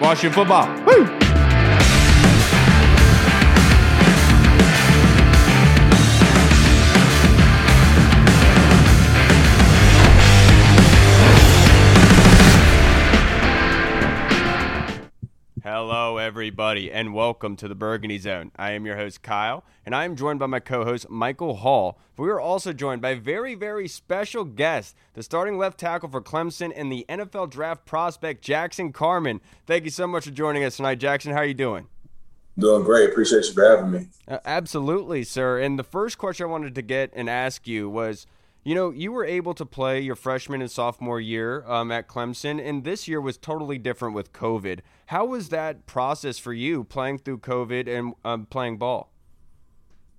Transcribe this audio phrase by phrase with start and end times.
[0.00, 0.68] Washington football.
[0.84, 1.45] Woo!
[16.26, 18.50] Everybody, and welcome to the Burgundy Zone.
[18.56, 22.00] I am your host, Kyle, and I am joined by my co host, Michael Hall.
[22.18, 26.20] We are also joined by a very, very special guest, the starting left tackle for
[26.20, 29.40] Clemson and the NFL draft prospect, Jackson Carman.
[29.68, 31.30] Thank you so much for joining us tonight, Jackson.
[31.30, 31.86] How are you doing?
[32.58, 33.10] Doing great.
[33.10, 34.08] Appreciate you for having me.
[34.26, 35.60] Uh, absolutely, sir.
[35.60, 38.26] And the first question I wanted to get and ask you was
[38.66, 42.60] you know, you were able to play your freshman and sophomore year um, at Clemson,
[42.60, 44.80] and this year was totally different with COVID.
[45.06, 49.12] How was that process for you playing through COVID and um, playing ball?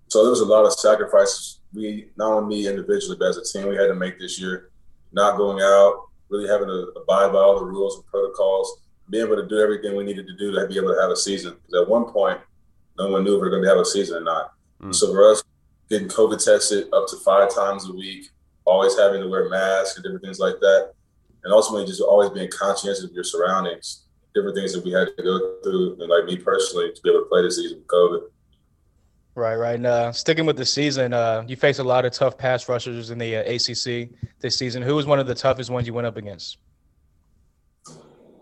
[0.08, 1.60] So there was a lot of sacrifices.
[1.74, 4.72] We not only me individually, but as a team, we had to make this year.
[5.12, 9.36] Not going out, really having to abide by all the rules and protocols, being able
[9.36, 11.56] to do everything we needed to do to be able to have a season.
[11.62, 12.40] Because at one point,
[12.98, 14.54] no one knew if we were going to have a season or not.
[14.82, 14.96] Mm.
[14.96, 15.44] So for us,
[15.90, 18.30] getting COVID tested up to five times a week,
[18.66, 20.94] always having to wear masks and different things like that.
[21.44, 24.07] And ultimately just always being conscientious of your surroundings,
[24.38, 27.22] different things that we had to go through, and like me personally, to be able
[27.22, 28.22] to play this season with COVID.
[29.36, 29.76] Right, right.
[29.76, 33.12] And uh, sticking with the season, uh, you faced a lot of tough pass rushers
[33.12, 34.82] in the uh, ACC this season.
[34.82, 36.58] Who was one of the toughest ones you went up against?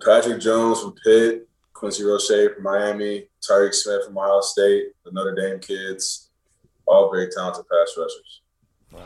[0.06, 5.36] Patrick Jones from Pitt, Quincy Roche from Miami, Tyreke Smith from Ohio State, the Notre
[5.36, 6.30] Dame kids,
[6.88, 8.42] all very talented pass rushers.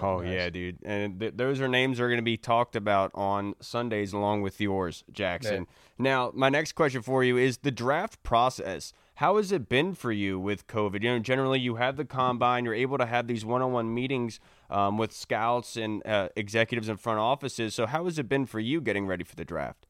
[0.02, 0.34] Oh nice.
[0.34, 3.56] yeah, dude, and th- those are names that are going to be talked about on
[3.60, 5.68] Sundays along with yours, Jackson.
[5.68, 5.76] Yeah.
[5.98, 8.94] Now, my next question for you is the draft process.
[9.16, 11.04] How has it been for you with COVID?
[11.04, 14.98] You know, generally you have the combine, you're able to have these one-on-one meetings um,
[14.98, 17.76] with scouts and uh, executives in front offices.
[17.76, 19.88] So, how has it been for you getting ready for the draft?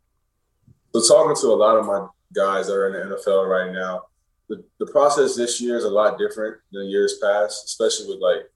[0.96, 4.04] So, talking to a lot of my guys that are in the NFL right now,
[4.48, 8.50] the, the process this year is a lot different than years past, especially with like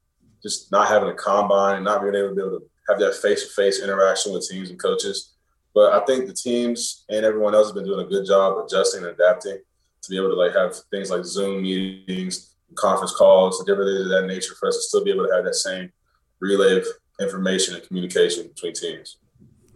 [0.44, 3.16] just not having a combine and not being able to be able to have that
[3.16, 5.34] face to face interaction with teams and coaches.
[5.74, 9.04] But I think the teams and everyone else has been doing a good job adjusting
[9.04, 9.58] and adapting
[10.04, 14.06] to be able to like have things like Zoom meetings, conference calls, and different things
[14.06, 15.92] of that nature for us to still be able to have that same
[16.40, 16.86] relay of
[17.20, 19.18] information and communication between teams.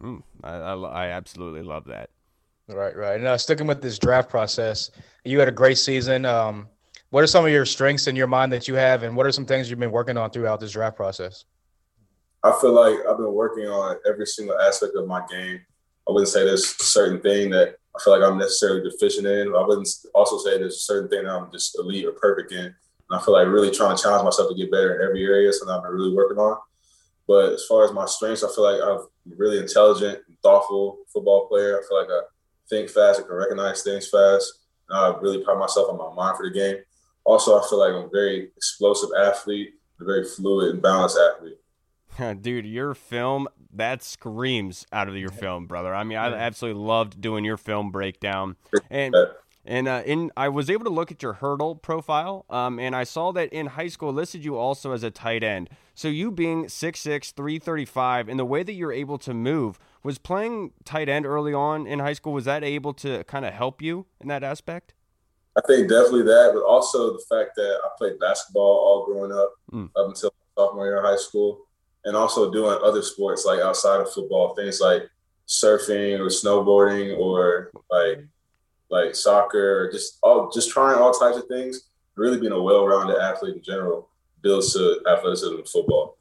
[0.01, 2.11] Mm, I, I, I, absolutely love that.
[2.67, 3.17] Right, right.
[3.17, 4.91] And uh, sticking with this draft process,
[5.23, 6.25] you had a great season.
[6.25, 6.67] Um,
[7.09, 9.31] what are some of your strengths in your mind that you have, and what are
[9.31, 11.45] some things you've been working on throughout this draft process?
[12.43, 15.59] I feel like I've been working on every single aspect of my game.
[16.07, 19.55] I wouldn't say there's a certain thing that I feel like I'm necessarily deficient in.
[19.55, 22.65] I wouldn't also say there's a certain thing that I'm just elite or perfect in.
[22.65, 22.75] And
[23.11, 25.75] I feel like really trying to challenge myself to get better in every area, something
[25.75, 26.57] I've been really working on.
[27.27, 31.79] But as far as my strengths, I feel like I'm really intelligent thoughtful football player.
[31.79, 32.21] I feel like I
[32.69, 34.61] think fast, I can recognize things fast.
[34.89, 36.77] And I really pride myself on my mind for the game.
[37.27, 41.57] Also, I feel like I'm a very explosive athlete, a very fluid and balanced athlete.
[42.41, 45.93] Dude, your film that screams out of your film, brother.
[45.93, 48.55] I mean, I absolutely loved doing your film breakdown.
[48.89, 49.13] And
[49.65, 53.03] and uh, in I was able to look at your Hudl profile, um, and I
[53.03, 55.69] saw that in high school listed you also as a tight end.
[55.95, 60.71] So you being 6'6", 335, and the way that you're able to move, was playing
[60.85, 64.05] tight end early on in high school, was that able to kind of help you
[64.21, 64.93] in that aspect?
[65.57, 69.53] I think definitely that, but also the fact that I played basketball all growing up,
[69.71, 69.89] mm.
[69.95, 71.65] up until sophomore year of high school,
[72.05, 75.09] and also doing other sports like outside of football, things like
[75.47, 78.19] surfing or snowboarding or like
[78.89, 81.89] like soccer or just all just trying all types of things.
[82.15, 84.09] Really being a well-rounded athlete in general
[84.41, 86.17] builds to athleticism in football.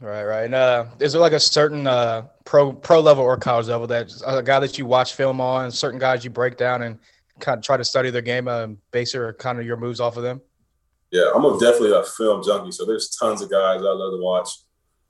[0.00, 0.44] Right, right.
[0.44, 4.10] And uh, is there like a certain uh, pro pro level or college level that
[4.26, 6.98] a guy that you watch film on, certain guys you break down and
[7.40, 10.16] kind of try to study their game and base your kind of your moves off
[10.16, 10.40] of them?
[11.10, 12.72] Yeah, I'm a definitely a film junkie.
[12.72, 14.48] So there's tons of guys I love to watch.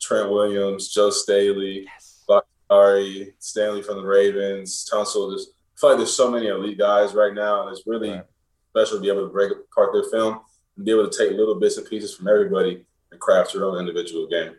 [0.00, 2.24] Trent Williams, Joe Staley, yes.
[2.26, 5.32] Bakhtiari, Stanley from the Ravens, Tunsil.
[5.32, 8.24] Just I feel like there's so many elite guys right now, and it's really right.
[8.70, 10.40] special to be able to break apart their film
[10.76, 13.78] and be able to take little bits and pieces from everybody and craft your own
[13.78, 14.54] individual game.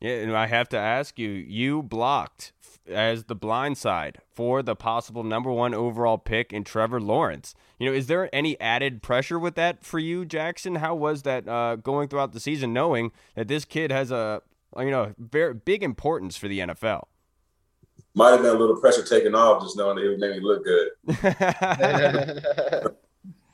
[0.00, 2.52] Yeah, and I have to ask you, you blocked
[2.88, 7.54] as the blind side for the possible number one overall pick in Trevor Lawrence.
[7.78, 10.76] You know, is there any added pressure with that for you, Jackson?
[10.76, 14.42] How was that uh, going throughout the season, knowing that this kid has a
[14.78, 17.04] you know very big importance for the NFL?
[18.14, 20.40] Might have been a little pressure taken off just knowing that it would make me
[20.40, 20.88] look good.
[21.06, 22.96] it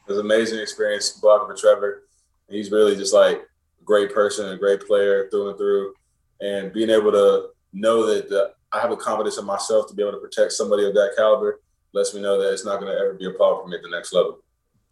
[0.06, 2.04] was an amazing experience blocking for Trevor.
[2.48, 5.94] He's really just like a great person, a great player through and through,
[6.40, 10.02] and being able to know that the I have a confidence in myself to be
[10.02, 11.60] able to protect somebody of that caliber
[11.92, 13.82] lets me know that it's not going to ever be a problem for me at
[13.82, 14.38] the next level.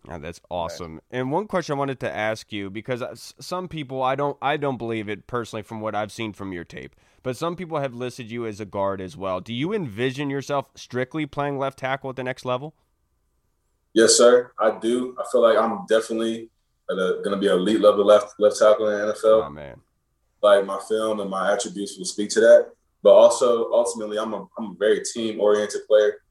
[0.06, 0.94] Yeah, that's awesome.
[0.94, 1.03] Right.
[1.11, 4.56] And one question I wanted to ask you because uh, some people I don't I
[4.56, 7.94] don't believe it personally from what I've seen from your tape, but some people have
[7.94, 9.41] listed you as a guard as well.
[9.41, 12.75] Do you envision yourself strictly playing left tackle at the next level?
[13.93, 14.53] Yes, sir.
[14.59, 15.17] I do.
[15.19, 16.49] I feel like I'm definitely
[16.88, 19.47] going to be elite level left left tackle in the NFL.
[19.47, 19.81] Oh man.
[20.43, 22.73] Like my film and my attributes will speak to that.
[23.02, 26.23] But also, ultimately, I'm a I'm a very team oriented player,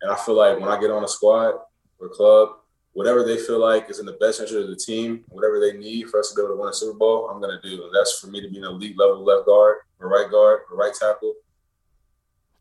[0.00, 1.54] and I feel like when I get on a squad
[1.98, 2.56] or club,
[2.94, 6.08] whatever they feel like is in the best interest of the team, whatever they need
[6.08, 7.84] for us to be able to win a Super Bowl, I'm going to do.
[7.84, 10.76] And that's for me to be an elite level left guard, or right guard, or
[10.76, 11.34] right tackle.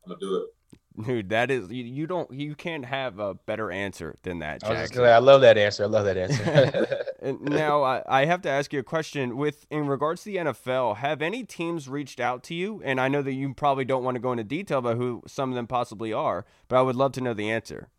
[0.06, 0.52] I'm gonna do it.
[1.01, 4.62] Dude, that is you, you don't you can't have a better answer than that.
[4.62, 5.04] Jackson.
[5.04, 5.84] I, I love that answer.
[5.84, 7.38] I love that answer.
[7.42, 9.36] now I, I have to ask you a question.
[9.36, 12.81] With in regards to the NFL, have any teams reached out to you?
[12.86, 15.50] And I know that you probably don't want to go into detail about who some
[15.50, 17.90] of them possibly are, but I would love to know the answer.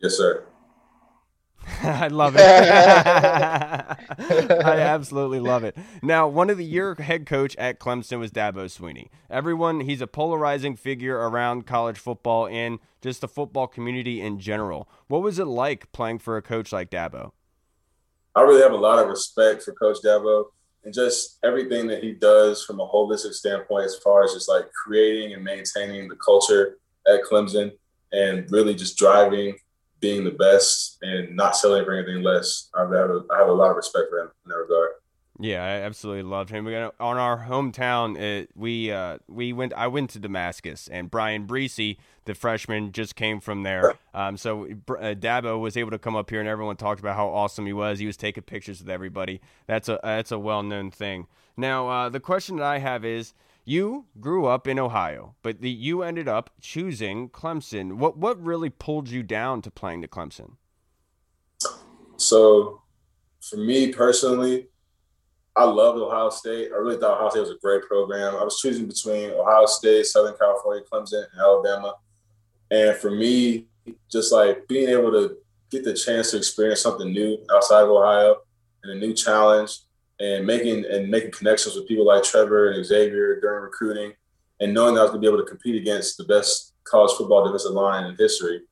[0.00, 0.44] Yes, sir.
[1.82, 2.40] I love it.
[2.42, 3.96] I
[4.58, 5.76] absolutely love it.
[6.02, 9.08] Now, one of the year head coach at Clemson was Dabo Swinney.
[9.28, 14.88] Everyone, he's a polarizing figure around college football and just the football community in general.
[15.08, 17.32] What was it like playing for a coach like Dabo?
[18.34, 20.46] I really have a lot of respect for Coach Dabo
[20.84, 24.70] and just everything that he does from a holistic standpoint, as far as just like
[24.72, 27.72] creating and maintaining the culture at Clemson
[28.12, 29.56] and really just driving
[30.00, 32.68] being the best and not selling for anything less.
[32.74, 34.90] I have a, I have a lot of respect for him in that regard.
[35.42, 36.66] Yeah, I absolutely loved him.
[36.66, 39.72] We got, On our hometown, it, we uh, we went.
[39.72, 43.94] I went to Damascus, and Bryan Bresee, the freshman, just came from there.
[44.12, 47.28] Um, so uh, Dabo was able to come up here, and everyone talked about how
[47.28, 47.98] awesome he was.
[47.98, 49.40] He was taking pictures with everybody.
[49.66, 51.26] That's a that's a well known thing.
[51.56, 53.32] Now, uh, the question that I have is
[53.70, 57.94] you grew up in Ohio, but the, you ended up choosing Clemson.
[57.94, 60.56] What what really pulled you down to playing the Clemson?
[62.16, 62.82] So,
[63.40, 64.66] for me personally,
[65.54, 66.70] I loved Ohio State.
[66.74, 68.34] I really thought Ohio State was a great program.
[68.34, 71.94] I was choosing between Ohio State, Southern California, Clemson, and Alabama.
[72.72, 73.68] And for me,
[74.10, 75.36] just like being able to
[75.70, 78.36] get the chance to experience something new outside of Ohio
[78.82, 79.78] and a new challenge
[80.20, 84.12] and making and making connections with people like Trevor and Xavier during recruiting,
[84.60, 87.16] and knowing that I was going to be able to compete against the best college
[87.16, 88.62] football defensive line in history,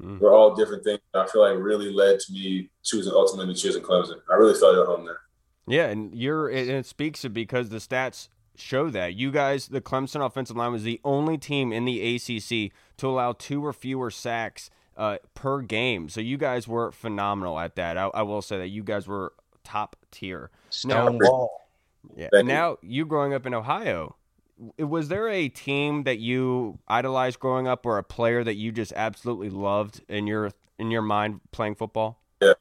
[0.00, 0.18] mm.
[0.20, 1.00] were all different things.
[1.14, 4.20] I feel like really led to me choosing ultimately choosing Clemson.
[4.30, 5.20] I really felt at home there.
[5.66, 9.80] Yeah, and you're and it speaks to because the stats show that you guys, the
[9.80, 14.10] Clemson offensive line, was the only team in the ACC to allow two or fewer
[14.10, 16.08] sacks uh, per game.
[16.08, 17.96] So you guys were phenomenal at that.
[17.96, 19.32] I, I will say that you guys were
[19.68, 20.50] top tier.
[20.70, 21.68] Stonewall.
[22.16, 22.28] Yeah.
[22.32, 24.16] Now you growing up in Ohio,
[24.78, 28.92] was there a team that you idolized growing up, or a player that you just
[28.94, 32.20] absolutely loved in your in your mind playing football?
[32.40, 32.54] Yeah,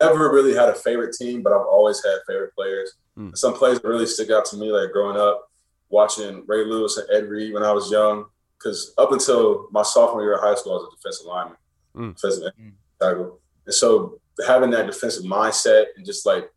[0.00, 2.94] never really had a favorite team, but I've always had favorite players.
[3.18, 3.36] Mm.
[3.36, 5.50] Some players that really stick out to me, like growing up
[5.88, 8.26] watching Ray Lewis and Ed Reed when I was young.
[8.58, 11.56] Because up until my sophomore year of high school, I was a defensive lineman,
[11.96, 12.14] mm.
[12.14, 12.72] defensive mm.
[13.00, 16.50] tackle, and so having that defensive mindset and just like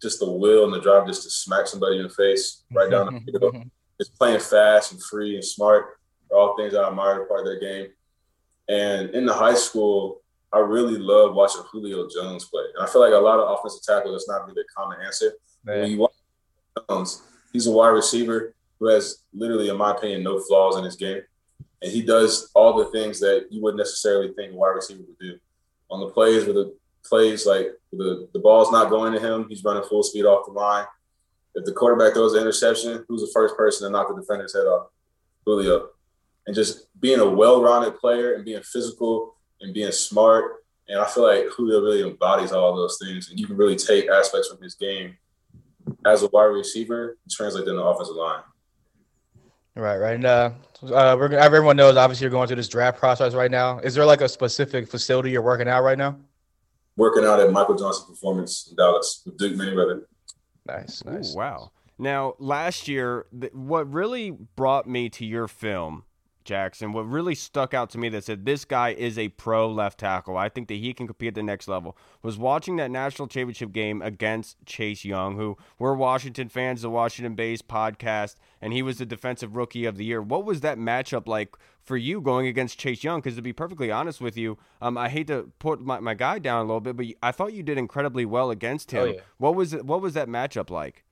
[0.00, 3.06] just the will and the drive just to smack somebody in the face right down
[3.06, 3.38] the mm-hmm.
[3.38, 3.68] field, mm-hmm.
[3.98, 5.98] just playing fast and free and smart
[6.30, 7.90] are all things I admire part of their game.
[8.68, 10.22] And in the high school,
[10.52, 12.64] I really love watching Julio Jones play.
[12.76, 15.32] And I feel like a lot of offensive tackles, that's not really a common answer.
[15.64, 15.80] Man.
[15.80, 16.12] When you watch
[16.88, 17.22] Jones,
[17.52, 21.22] he's a wide receiver who has literally, in my opinion, no flaws in his game.
[21.82, 25.18] And he does all the things that you wouldn't necessarily think a wide receiver would
[25.18, 25.38] do.
[25.90, 26.74] On the plays where the
[27.04, 30.52] plays like the, the ball's not going to him, he's running full speed off the
[30.52, 30.86] line.
[31.54, 34.66] If the quarterback throws an interception, who's the first person to knock the defender's head
[34.66, 34.88] off?
[35.44, 35.88] Julio.
[36.46, 40.64] And just being a well-rounded player and being physical and being smart.
[40.88, 43.30] And I feel like Julio really embodies all those things.
[43.30, 45.16] And you can really take aspects from his game
[46.06, 48.42] as a wide receiver and translate them to offensive line.
[49.74, 50.14] Right, right.
[50.14, 50.50] And uh,
[50.82, 53.78] uh, everyone knows obviously you're going through this draft process right now.
[53.78, 56.16] Is there like a specific facility you're working out right now?
[56.98, 60.02] Working out at Michael Johnson Performance in Dallas with Duke Manyweather.
[60.66, 61.32] Nice, nice.
[61.32, 61.70] Ooh, wow.
[61.96, 66.04] Now, last year, what really brought me to your film
[66.48, 66.92] Jackson.
[66.92, 70.36] What really stuck out to me that said this guy is a pro left tackle.
[70.36, 71.96] I think that he can compete at the next level.
[72.22, 77.34] Was watching that national championship game against Chase Young, who we're Washington fans, the Washington
[77.34, 80.22] based podcast, and he was the defensive rookie of the year.
[80.22, 83.20] What was that matchup like for you going against Chase Young?
[83.20, 86.38] Because to be perfectly honest with you, um, I hate to put my, my guy
[86.38, 89.02] down a little bit, but I thought you did incredibly well against him.
[89.02, 89.20] Oh, yeah.
[89.36, 91.04] What was what was that matchup like?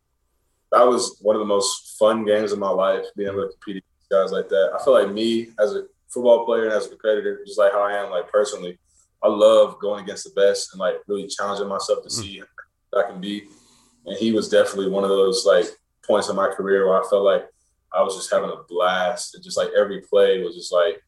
[0.72, 3.84] That was one of the most fun games of my life, being able to compete
[4.10, 4.72] guys like that.
[4.78, 7.82] I feel like me as a football player and as a competitor, just like how
[7.82, 8.78] I am, like personally,
[9.22, 12.12] I love going against the best and like really challenging myself to mm.
[12.12, 12.42] see
[12.96, 13.44] I can be.
[14.06, 15.66] And he was definitely one of those like
[16.04, 17.46] points in my career where I felt like
[17.92, 19.34] I was just having a blast.
[19.34, 21.02] And just like every play was just like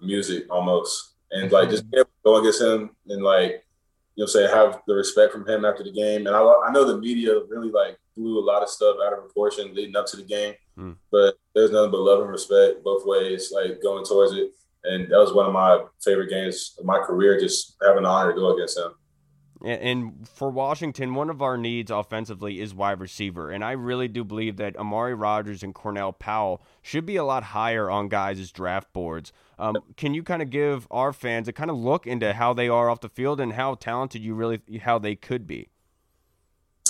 [0.00, 1.14] music almost.
[1.30, 2.02] And like just mm-hmm.
[2.24, 3.64] go against him and like,
[4.14, 6.26] you know, say have the respect from him after the game.
[6.26, 9.20] And I, I know the media really like blew a lot of stuff out of
[9.20, 10.96] proportion leading up to the game, mm.
[11.10, 14.50] but there's nothing but love and respect both ways, like going towards it.
[14.84, 18.32] And that was one of my favorite games of my career, just having the honor
[18.32, 18.92] to go against him.
[19.64, 23.50] And for Washington, one of our needs offensively is wide receiver.
[23.50, 27.44] And I really do believe that Amari Rodgers and Cornell Powell should be a lot
[27.44, 29.32] higher on guys' draft boards.
[29.58, 32.68] Um, can you kind of give our fans a kind of look into how they
[32.68, 35.70] are off the field and how talented you really, how they could be?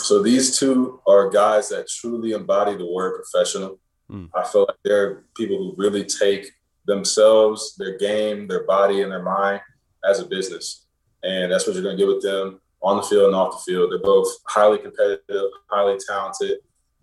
[0.05, 3.79] So these two are guys that truly embody the word professional.
[4.11, 4.29] Mm.
[4.35, 6.51] I feel like they're people who really take
[6.87, 9.63] themselves, their game, their body, and their mind
[10.07, 10.85] as a business.
[11.23, 13.73] And that's what you're going to get with them on the field and off the
[13.73, 13.91] field.
[13.91, 16.59] They're both highly competitive, highly talented.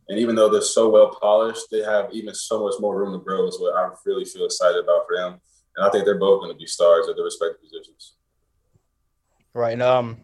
[0.10, 3.25] And even though they're so well polished, they have even so much more room to
[3.25, 5.41] grow, is what I really feel excited about for them.
[5.75, 8.13] And I think they're both going to be stars at their respective positions.
[9.55, 9.74] Right.
[9.74, 10.24] And um,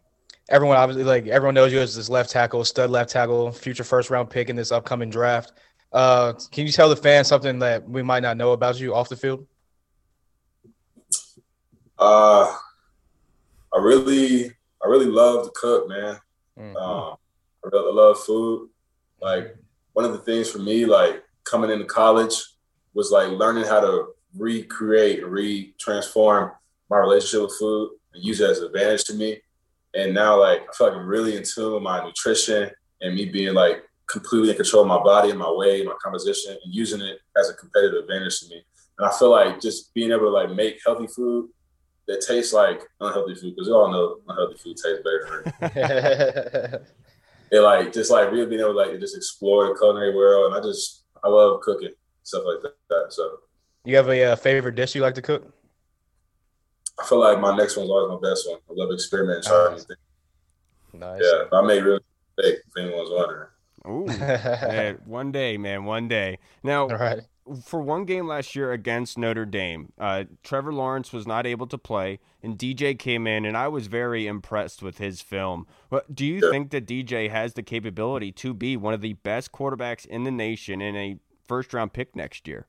[0.49, 4.09] everyone obviously like everyone knows you as this left tackle, stud left tackle, future first
[4.09, 5.53] round pick in this upcoming draft.
[5.91, 9.09] Uh, can you tell the fans something that we might not know about you off
[9.09, 9.45] the field?
[11.97, 12.53] Uh,
[13.73, 14.47] I really,
[14.83, 16.17] I really love to cook, man.
[16.59, 16.75] Mm-hmm.
[16.77, 17.15] Um,
[17.63, 18.69] I really love food.
[19.21, 19.55] Like
[19.93, 22.35] one of the things for me, like coming into college,
[22.93, 26.51] was like learning how to recreate, re-transform
[26.89, 29.41] my relationship with food and use it as an advantage to me.
[29.93, 32.69] And now, like, I feel like I'm really in tune with my nutrition
[33.01, 36.57] and me being like completely in control of my body and my weight, my composition,
[36.63, 38.63] and using it as a competitive advantage to me.
[38.97, 41.49] And I feel like just being able to like make healthy food
[42.07, 46.81] that tastes like unhealthy food, because we all know unhealthy food tastes better.
[47.51, 50.55] it like just like really being able to like just explore the culinary world, and
[50.55, 51.91] I just I love cooking
[52.23, 53.07] stuff like that.
[53.09, 53.39] So,
[53.85, 55.53] you have a uh, favorite dish you like to cook?
[56.99, 58.59] I feel like my next one's always my best one.
[58.69, 59.85] I love experimenting, trying nice.
[60.93, 61.21] Nice.
[61.23, 61.99] Yeah, I made really
[62.37, 62.59] mistake.
[62.67, 63.47] If anyone's wondering.
[63.87, 66.39] Ooh, man, one day, man, one day.
[66.63, 66.87] Now,
[67.63, 71.77] for one game last year against Notre Dame, uh, Trevor Lawrence was not able to
[71.77, 75.67] play, and DJ came in, and I was very impressed with his film.
[75.89, 76.51] But do you yeah.
[76.51, 80.31] think that DJ has the capability to be one of the best quarterbacks in the
[80.31, 82.67] nation in a first round pick next year?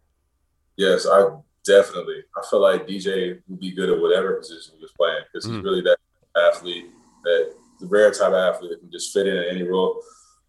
[0.77, 1.31] Yes, I
[1.65, 2.23] definitely.
[2.37, 5.57] I feel like DJ would be good at whatever position he was playing because he's
[5.57, 5.65] mm.
[5.65, 5.99] really that
[6.37, 6.87] athlete,
[7.25, 10.03] that the rare type of athlete that can just fit in at any role.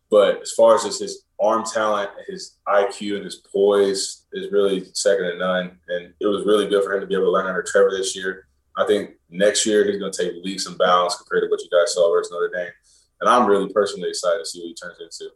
[0.09, 4.85] But as far as just his arm talent, his IQ, and his poise is really
[4.93, 5.77] second to none.
[5.87, 8.15] And it was really good for him to be able to learn under Trevor this
[8.15, 8.47] year.
[8.77, 11.69] I think next year he's going to take leaps and bounds compared to what you
[11.69, 12.71] guys saw versus Notre Dame.
[13.21, 15.31] And I'm really personally excited to see what he turns into.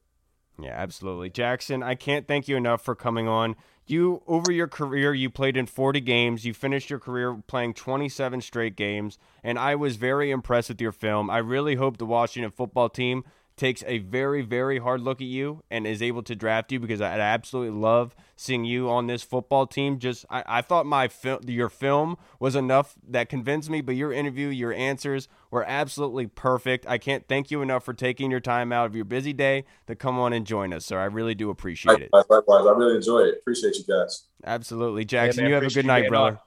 [0.60, 1.30] Yeah, absolutely.
[1.30, 3.56] Jackson, I can't thank you enough for coming on.
[3.86, 6.46] You over your career, you played in 40 games.
[6.46, 10.94] You finished your career playing 27 straight games, and I was very impressed with your
[10.94, 11.30] film.
[11.30, 13.24] I really hope the Washington football team
[13.56, 17.02] takes a very, very hard look at you and is able to draft you because
[17.02, 20.00] I absolutely love seeing you on this football team.
[20.00, 24.12] Just I, I thought my film, your film was enough that convinced me, but your
[24.12, 26.86] interview, your answers were absolutely perfect.
[26.88, 29.96] I can't thank you enough for taking your time out of your busy day to
[29.96, 31.00] come on and join us, sir.
[31.00, 32.10] I really do appreciate it.
[32.12, 33.36] Likewise, I really enjoy it.
[33.40, 34.26] Appreciate you guys.
[34.44, 35.44] Absolutely, Jackson.
[35.44, 36.40] Yeah, man, you have a good night, brother.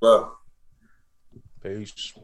[0.00, 0.38] Well,
[1.62, 2.14] peace.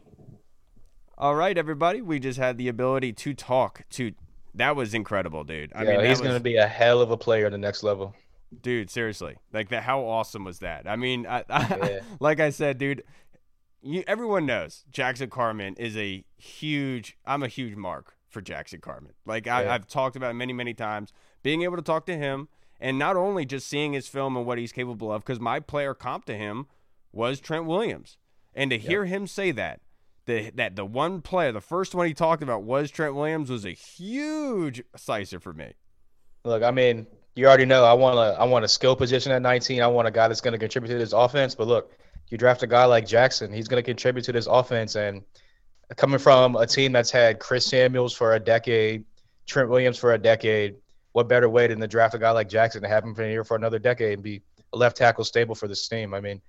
[1.19, 2.03] All right, everybody.
[2.03, 4.13] We just had the ability to talk to.
[4.55, 5.73] That was incredible, dude.
[5.75, 6.21] I yeah, mean, he's was...
[6.21, 8.15] going to be a hell of a player at the next level.
[8.61, 9.83] Dude, seriously, like that.
[9.83, 10.87] How awesome was that?
[10.87, 12.01] I mean, I, yeah.
[12.21, 13.03] like I said, dude.
[13.83, 17.17] You, everyone knows Jackson Carman is a huge.
[17.25, 19.13] I'm a huge mark for Jackson Carman.
[19.25, 21.15] Like I, I've talked about many, many times.
[21.43, 24.59] Being able to talk to him, and not only just seeing his film and what
[24.59, 26.67] he's capable of, because my player comp to him
[27.11, 28.19] was Trent Williams,
[28.55, 29.81] and to hear him say that
[30.27, 33.65] the, that the one player, the first one he talked about was Trent Williams, was
[33.65, 35.73] a huge sizer for me.
[36.45, 39.43] Look, I mean, you already know I want a I want a skill position at
[39.43, 39.83] 19.
[39.83, 41.55] I want a guy that's going to contribute to this offense.
[41.55, 41.93] But look,
[42.29, 44.97] you draft a guy like Jackson, he's going to contribute to this offense.
[44.97, 45.23] And
[45.97, 49.05] coming from a team that's had Chris Samuels for a decade,
[49.47, 50.77] Trent Williams for a decade,
[51.13, 53.57] what better way than to draft a guy like Jackson to have him here for
[53.57, 54.43] another decade and be
[54.73, 56.15] a left tackle stable for this team?
[56.15, 56.41] I mean,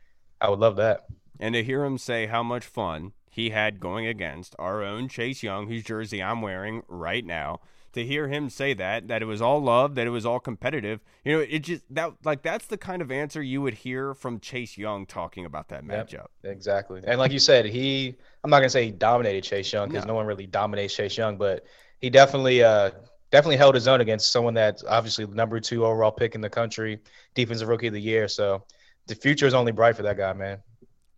[0.41, 1.05] I would love that.
[1.39, 5.43] And to hear him say how much fun he had going against our own Chase
[5.43, 7.61] Young, whose jersey I'm wearing right now.
[7.93, 10.99] to hear him say that that it was all love, that it was all competitive,
[11.23, 14.39] you know, it just that like that's the kind of answer you would hear from
[14.39, 16.27] Chase Young talking about that matchup.
[16.43, 19.89] Yep, exactly, and like you said, he I'm not gonna say he dominated Chase Young
[19.89, 20.13] because no.
[20.13, 21.65] no one really dominates Chase Young, but
[21.99, 22.91] he definitely uh
[23.31, 26.49] definitely held his own against someone that's obviously the number two overall pick in the
[26.49, 26.99] country,
[27.35, 28.27] defensive rookie of the year.
[28.27, 28.63] So
[29.07, 30.59] the future is only bright for that guy, man.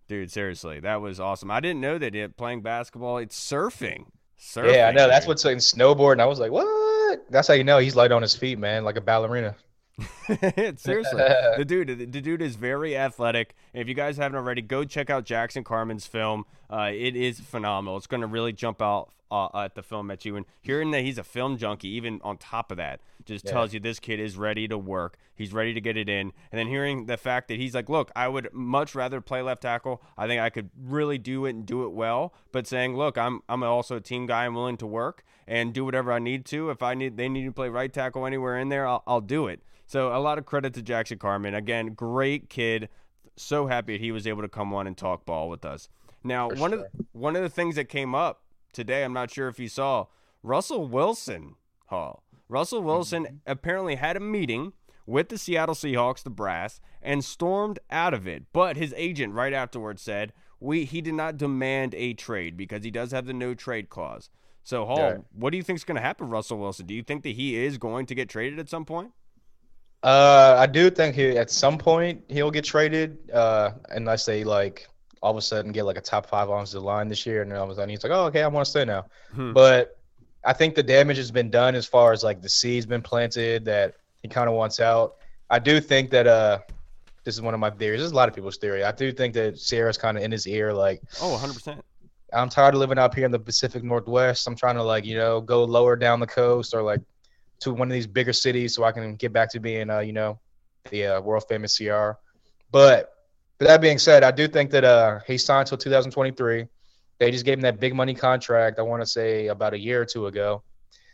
[0.10, 1.51] Dude, seriously, that was awesome.
[1.51, 4.08] I didn't know that playing basketball, it's surfing.
[4.39, 5.04] Surfing, yeah, I know.
[5.04, 5.12] Dude.
[5.12, 6.20] That's what's in snowboarding.
[6.20, 7.25] I was like, what?
[7.30, 9.56] That's how you know he's light on his feet, man, like a ballerina.
[10.25, 11.22] Seriously,
[11.58, 13.54] the dude, the, the, dude is very athletic.
[13.72, 16.46] If you guys haven't already, go check out Jackson Carman's film.
[16.72, 17.96] Uh, it is phenomenal.
[17.96, 20.36] It's going to really jump out uh, at the film at you.
[20.36, 23.52] And hearing that he's a film junkie, even on top of that, just yeah.
[23.52, 25.18] tells you this kid is ready to work.
[25.36, 26.34] He's ready to get it in.
[26.52, 29.62] And then hearing the fact that he's like, look, I would much rather play left
[29.62, 30.02] tackle.
[30.18, 32.34] I think I could really do it and do it well.
[32.52, 34.46] But saying, look, I'm I'm also a team guy.
[34.46, 36.70] I'm willing to work and do whatever I need to.
[36.70, 39.48] If I need they need to play right tackle anywhere in there, I'll, I'll do
[39.48, 39.62] it.
[39.86, 41.56] So a lot of credit to Jackson Carman.
[41.56, 42.90] Again, great kid.
[43.36, 45.90] So happy he was able to come on and talk ball with us.
[46.24, 46.86] Now, For one sure.
[46.86, 49.68] of the, one of the things that came up today, I'm not sure if you
[49.68, 50.08] saw
[50.44, 51.56] Russell Wilson.
[51.88, 52.24] Hall.
[52.48, 53.36] Russell Wilson mm-hmm.
[53.48, 54.74] apparently had a meeting
[55.06, 58.46] with the Seattle Seahawks, the brass, and stormed out of it.
[58.54, 62.92] But his agent right afterwards said we he did not demand a trade because he
[62.92, 64.30] does have the no trade clause.
[64.64, 65.18] So Hall, yeah.
[65.34, 66.86] what do you think is going to happen, Russell Wilson?
[66.86, 69.12] Do you think that he is going to get traded at some point?
[70.04, 73.32] Uh, I do think he at some point he'll get traded.
[73.32, 74.88] Uh, unless they like
[75.22, 77.58] all of a sudden get like a top five offensive line this year, and then
[77.58, 79.06] all of a sudden he's like, oh, okay, I want to stay now.
[79.34, 79.54] Hmm.
[79.54, 79.98] But
[80.44, 83.66] I think the damage has been done as far as like the seed's been planted
[83.66, 85.16] that he kind of wants out.
[85.50, 86.60] I do think that uh,
[87.24, 88.00] this is one of my theories.
[88.00, 88.84] This is a lot of people's theory.
[88.84, 91.86] I do think that Ciara's kind of in his ear, like, oh, 100 percent.
[92.32, 94.48] I'm tired of living up here in the Pacific Northwest.
[94.48, 97.02] I'm trying to like, you know, go lower down the coast or like
[97.62, 100.14] to one of these bigger cities so I can get back to being, uh, you
[100.14, 100.40] know,
[100.92, 102.12] the uh, world famous CR.
[102.72, 103.12] But
[103.68, 106.67] that being said, I do think that uh, he signed until 2023.
[107.19, 108.80] They just gave him that big money contract.
[108.80, 110.63] I want to say about a year or two ago.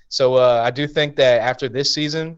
[0.09, 2.37] So uh, I do think that after this season,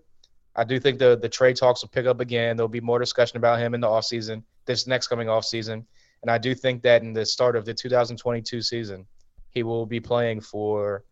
[0.56, 2.58] I do think the the trade talks will pick up again.
[2.58, 5.86] There'll be more discussion about him in the off season, this next coming off season,
[6.22, 9.06] and I do think that in the start of the 2022 season,
[9.52, 11.04] he will be playing for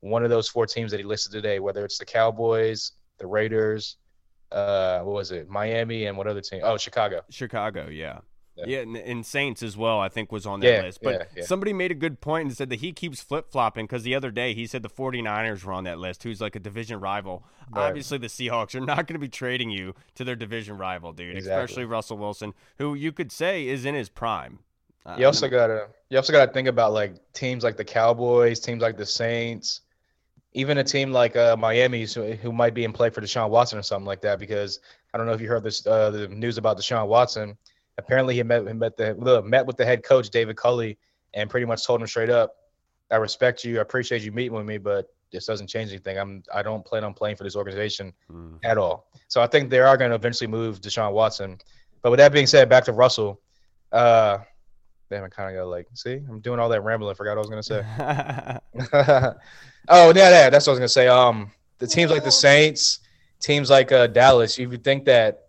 [0.00, 3.96] one of those four teams that he listed today, whether it's the Cowboys, the Raiders,
[4.50, 6.60] uh, what was it, Miami, and what other team?
[6.64, 7.22] Oh, Chicago.
[7.30, 8.18] Chicago, yeah.
[8.66, 11.00] Yeah, and, and, Saints as well, I think, was on that yeah, list.
[11.02, 11.44] But yeah, yeah.
[11.44, 14.30] somebody made a good point and said that he keeps flip flopping because the other
[14.30, 17.44] day he said the 49ers were on that list, who's like a division rival.
[17.70, 17.88] Right.
[17.88, 21.36] Obviously, the Seahawks are not going to be trading you to their division rival, dude,
[21.36, 21.64] exactly.
[21.64, 24.60] especially Russell Wilson, who you could say is in his prime.
[25.16, 28.98] You also gotta you also gotta think about like teams like the Cowboys, teams like
[28.98, 29.80] the Saints,
[30.52, 33.78] even a team like uh, Miami who, who might be in play for Deshaun Watson
[33.78, 34.38] or something like that.
[34.38, 34.80] Because
[35.14, 37.56] I don't know if you heard this uh, the news about Deshaun Watson.
[37.98, 40.98] Apparently, he met he met the met with the head coach David Culley
[41.34, 42.54] and pretty much told him straight up,
[43.10, 46.18] "I respect you, I appreciate you meeting with me, but this doesn't change anything.
[46.18, 48.58] I'm I don't plan on playing for this organization mm.
[48.64, 51.58] at all." So I think they are going to eventually move Deshaun Watson.
[52.00, 53.40] But with that being said, back to Russell.
[53.90, 54.38] Uh,
[55.10, 57.10] damn, I kind of got like, see, I'm doing all that rambling.
[57.10, 59.34] I forgot what I was gonna say.
[59.88, 61.08] Oh yeah, yeah, that's what I was gonna say.
[61.08, 63.00] Um, the teams like the Saints,
[63.40, 65.47] teams like uh, Dallas, you would think that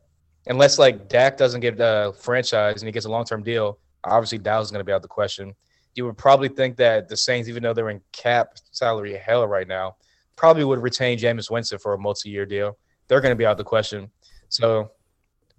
[0.50, 4.40] unless like Dak doesn't get the franchise and he gets a long term deal, obviously
[4.40, 5.54] Dallas is gonna be out the question.
[5.96, 9.68] You would probably think that the Saints, even though they're in cap salary hell right
[9.68, 9.96] now,
[10.36, 12.78] probably would retain Jameis Winston for a multi year deal.
[13.08, 14.12] They're gonna be out the question.
[14.50, 14.92] So,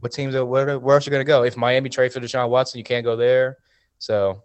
[0.01, 0.35] what teams?
[0.35, 1.45] Are, where, where else are you gonna go?
[1.45, 3.59] If Miami trade for Deshaun Watson, you can't go there.
[3.99, 4.43] So,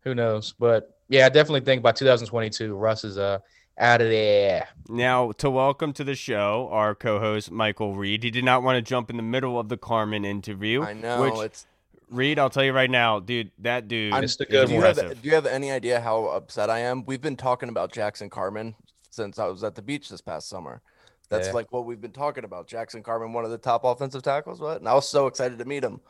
[0.00, 0.54] who knows?
[0.58, 3.38] But yeah, I definitely think by 2022, Russ is uh
[3.82, 4.68] out of there.
[4.88, 8.22] Now, to welcome to the show our co-host Michael Reed.
[8.22, 10.82] He did not want to jump in the middle of the Carman interview.
[10.82, 11.66] I know which, it's
[12.08, 12.38] Reed.
[12.38, 13.50] I'll tell you right now, dude.
[13.58, 14.12] That dude.
[14.12, 17.04] I'm, do, you have, do you have any idea how upset I am?
[17.06, 18.76] We've been talking about Jackson Carman
[19.10, 20.80] since I was at the beach this past summer.
[21.28, 21.54] That's yeah.
[21.54, 22.68] like what we've been talking about.
[22.68, 24.60] Jackson Carman, one of the top offensive tackles.
[24.60, 24.78] What?
[24.78, 26.00] And I was so excited to meet him.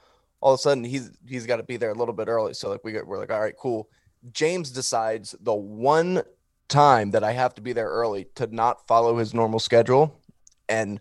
[0.42, 2.52] All of a sudden, he's he's got to be there a little bit early.
[2.52, 3.88] So like we get, we're like, all right, cool.
[4.32, 6.22] James decides the one
[6.68, 10.20] time that I have to be there early to not follow his normal schedule.
[10.68, 11.00] And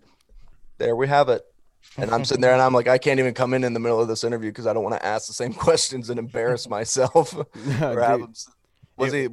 [0.77, 1.43] there we have it.
[1.97, 3.99] And I'm sitting there and I'm like, I can't even come in in the middle
[3.99, 7.33] of this interview because I don't want to ask the same questions and embarrass myself.
[8.97, 9.29] was he?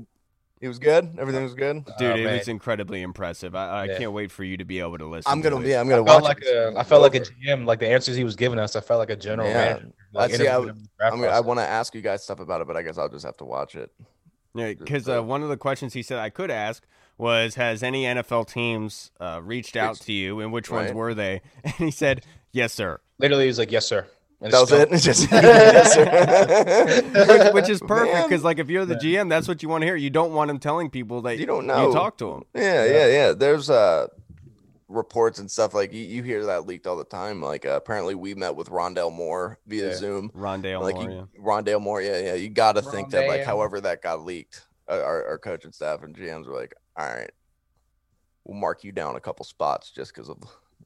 [0.61, 1.17] He was good.
[1.19, 2.11] Everything uh, was good, dude.
[2.11, 3.55] Oh, it was incredibly impressive.
[3.55, 3.99] I, I yeah.
[3.99, 5.31] can't wait for you to be able to listen.
[5.31, 6.25] I'm gonna, to yeah, I'm gonna I watch.
[6.25, 8.75] Like a, I felt like a GM, like the answers he was giving us.
[8.75, 9.55] I felt like a general yeah.
[9.55, 9.93] manager.
[10.13, 10.57] Like, see, I,
[11.01, 13.37] I want to ask you guys stuff about it, but I guess I'll just have
[13.37, 13.93] to watch it.
[14.55, 16.85] Yeah, because uh, one of the questions he said I could ask
[17.17, 20.95] was, "Has any NFL teams uh, reached out to you, and which ones Right.
[20.97, 24.07] were they?" And he said, "Yes, sir." Literally, he was like, "Yes, sir."
[24.41, 24.93] And That was still- it.
[24.93, 27.53] It's just yes, sir.
[27.53, 29.87] which, which is perfect because, like, if you're the GM, that's what you want to
[29.87, 29.97] hear.
[29.97, 31.89] You don't want him telling people that You don't know.
[31.89, 32.43] You talk to him.
[32.55, 33.33] Yeah, yeah, yeah.
[33.33, 34.07] There's uh
[34.89, 37.43] reports and stuff like you, you hear that leaked all the time.
[37.43, 39.95] Like uh, apparently we met with Rondale Moore via Yeah.
[39.95, 40.31] Zoom.
[40.31, 42.35] Rondale like Moore, you, Rondale Moore, yeah, yeah.
[42.35, 46.03] You got to think that like however that got leaked, uh, our, our coaching staff
[46.03, 47.31] and GMs were like, all right,
[48.45, 50.39] we'll mark you down a couple spots just because of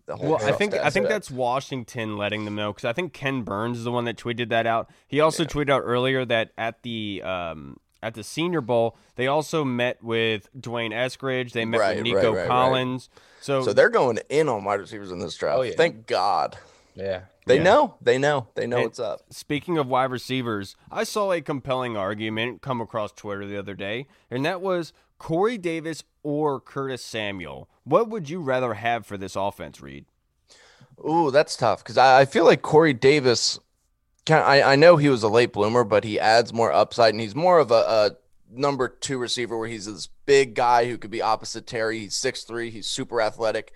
[0.07, 0.31] the whole.
[0.31, 3.43] Well, I trust think I think that's Washington letting them know because I think Ken
[3.43, 4.91] Burns is the one that tweeted that out.
[5.07, 5.49] He also Yeah.
[5.49, 10.49] tweeted out earlier that at the um, at the Senior Bowl they also met with
[10.59, 11.53] D'Wayne Eskridge.
[11.53, 12.49] They met Right, with right, Nico right, right.
[12.49, 13.09] Collins.
[13.41, 15.59] So, so they're going in on wide receivers in this draft.
[15.59, 15.75] Oh, yeah.
[15.77, 16.57] Thank God.
[16.95, 17.23] yeah.
[17.47, 17.63] They Yeah.
[17.65, 17.95] know.
[18.01, 18.47] They know.
[18.55, 19.23] They know And- what's up.
[19.31, 24.07] Speaking of wide receivers, I saw a compelling argument come across Twitter the other day,
[24.31, 27.69] and that was Corey Davis or Curtis Samuel.
[27.85, 30.05] What would you rather have for this offense, Reed?
[31.09, 33.59] Ooh, that's tough because I, I feel like Corey Davis.
[34.25, 37.21] Can, I I know he was a late bloomer, but he adds more upside, and
[37.21, 38.11] he's more of a, a
[38.51, 42.01] number two receiver where he's this big guy who could be opposite Terry.
[42.01, 43.73] He's 6'3", he's super athletic.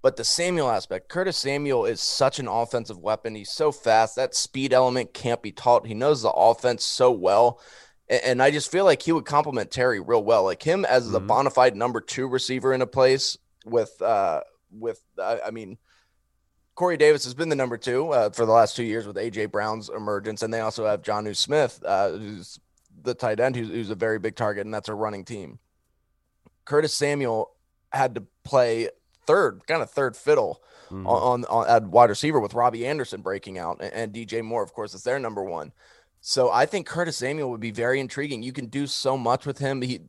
[0.00, 3.34] But the Samuel aspect, Curtis Samuel is such an offensive weapon.
[3.34, 4.16] He's so fast.
[4.16, 5.86] That speed element can't be taught.
[5.86, 7.58] He knows the offense so well.
[8.10, 10.44] And I just feel like he would complement Terry real well.
[10.44, 11.26] Like him as the Mhm.
[11.26, 15.78] bona fide number two receiver in a place with, uh, with, uh, I mean,
[16.74, 19.50] Corey Davis has been the number two uh, for the last two years with AJ
[19.52, 22.58] Brown's emergence, and they also have Jonnu Smith, uh, who's
[23.02, 25.58] the tight end, who's, who's a very big target, and that's a running team.
[26.64, 27.50] Curtis Samuel
[27.92, 28.88] had to play
[29.26, 31.06] third, kind of third fiddle Mhm.
[31.06, 34.72] on, on at wide receiver with Robbie Anderson breaking out, and, and DJ Moore, of
[34.74, 35.72] course, is their number one.
[36.20, 38.42] So I think Curtis Samuel would be very intriguing.
[38.42, 39.80] You can do so much with him.
[39.82, 40.00] He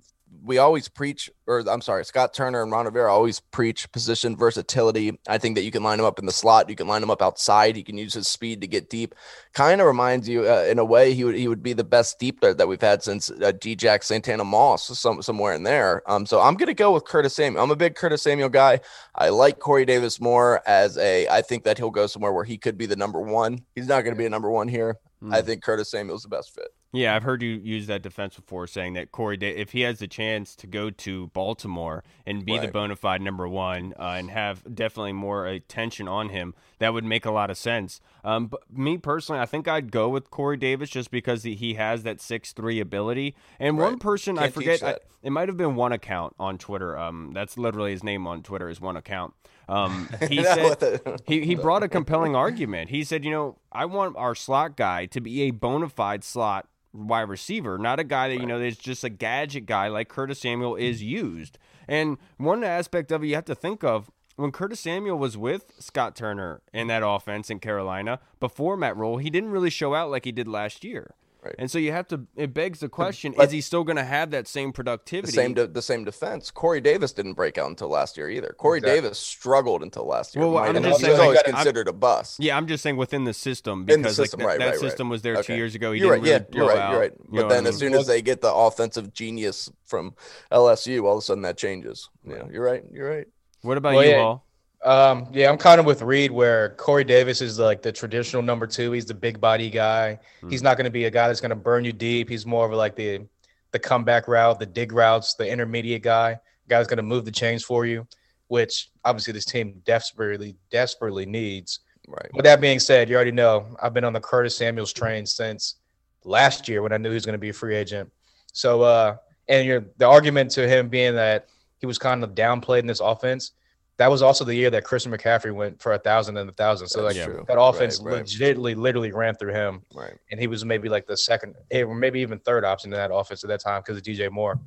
[0.43, 5.17] we always preach, or I'm sorry, Scott Turner and Ron Rivera always preach position versatility.
[5.28, 7.10] I think that you can line him up in the slot, you can line him
[7.10, 9.15] up outside, he can use his speed to get deep.
[9.54, 12.19] Kind of reminds you, uh, in a way, he would he would be the best
[12.19, 16.02] deep threat that we've had since uh, D-Jack Santana Moss, some, somewhere in there.
[16.10, 17.63] Um, so I'm gonna go with Curtis Samuel.
[17.63, 18.80] I'm a big Curtis Samuel guy.
[19.15, 21.28] I like Corey Davis more as a.
[21.28, 23.60] I think that he'll go somewhere where he could be the number one.
[23.76, 24.98] He's not gonna be a number one here.
[25.32, 25.46] I Mm.
[25.46, 26.68] think Curtis Samuel's the best fit.
[26.94, 30.00] Yeah, I've heard you use that defense before, saying that Corey, Da- if he has
[30.00, 34.32] the chance to go to Baltimore and be the bona fide number one uh, and
[34.32, 38.00] have definitely more attention on him, that would make a lot of sense.
[38.24, 42.04] Um, but me personally, I think I'd go with Corey Davis just because he- has
[42.04, 43.36] that six three ability.
[43.60, 46.58] And one person I Can't teach forget, I, it might have been one account on
[46.58, 46.98] Twitter.
[46.98, 49.34] Um, that's literally his name on Twitter is one account.
[49.67, 52.89] Um, he said the- he, he brought a compelling argument.
[52.89, 56.67] He said, you know, I want our slot guy to be a bona fide slot
[56.93, 60.39] wide receiver, not a guy that, you know, is just a gadget guy like Curtis
[60.39, 61.58] Samuel is used.
[61.88, 65.73] And one aspect of it you have to think of when Curtis Samuel was with
[65.80, 70.10] Scott Turner in that offense in Carolina before Matt Rhule, he didn't really show out
[70.12, 71.15] like he did last year.
[71.46, 71.56] Right.
[71.60, 74.04] And so you have to, it begs the question But- is he still going to
[74.04, 75.32] have that same the productivity?
[75.34, 76.50] same de- the same defense.
[76.50, 78.56] Corey Davis didn't break out until last year either.
[78.58, 79.02] Corey Exactly.
[79.02, 80.44] Davis struggled until last year.
[80.44, 82.40] Well, Might I'm have- just he saying, was always like, I'm- considered a bust.
[82.40, 84.72] Yeah, I'm just saying within the system In the because system, like, right, that right,
[84.72, 84.80] right.
[84.82, 85.92] system was there two years ago.
[85.92, 86.28] He You're didn't right.
[86.30, 86.82] Yeah, really you're blow right.
[86.82, 87.14] out, You're right.
[87.32, 90.16] you But then I as soon as they get the offensive genius from
[90.52, 92.10] LSU, all of a sudden that changes.
[92.28, 92.84] Yeah, you're right.
[92.92, 93.28] You're right.
[93.62, 94.22] What about Well, you, yeah.
[94.22, 94.45] Hall?
[94.84, 98.68] Um, yeah, I'm kind of with Reed where Corey Davis is like the traditional number
[98.68, 98.92] two.
[98.92, 100.20] He's the big body guy.
[100.42, 100.50] Hmm.
[100.50, 102.30] He's not going to be a guy that's going to burn you deep.
[102.30, 103.26] He's more of like the
[103.72, 107.32] the comeback route, the dig routes, the intermediate guy, guy that's going to move the
[107.32, 108.08] chains for you,
[108.48, 111.80] which obviously this team desperately desperately needs.
[112.08, 112.30] Right.
[112.34, 115.76] With that being said, you already know I've been on the Curtis Samuels train since
[116.24, 118.12] last year when I knew he was going to be a free agent.
[118.54, 122.80] So, uh, and you're, the argument to him being that he was kind of downplayed
[122.80, 123.52] in this offense.
[123.98, 126.88] That was also the year that Christian McCaffrey went for a thousand and a thousand.
[126.90, 127.46] So, That's like true.
[127.48, 128.18] that offense Right, right.
[128.20, 130.14] legitimately, literally ran through him, Right.
[130.32, 133.14] and he was maybe like the second, eh, or maybe even third option in that
[133.14, 134.60] offense at that time because of DJ Moore.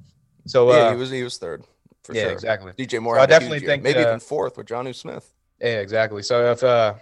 [0.46, 1.64] So, yeah, uh, he was he was third
[2.04, 2.32] for yeah, sure.
[2.32, 2.72] exactly.
[2.72, 4.94] DJ Moore So I had a huge definitely think, maybe uh, even fourth with Jonnu
[4.94, 5.30] Smith.
[5.60, 6.22] Yeah, exactly.
[6.22, 6.94] So if uh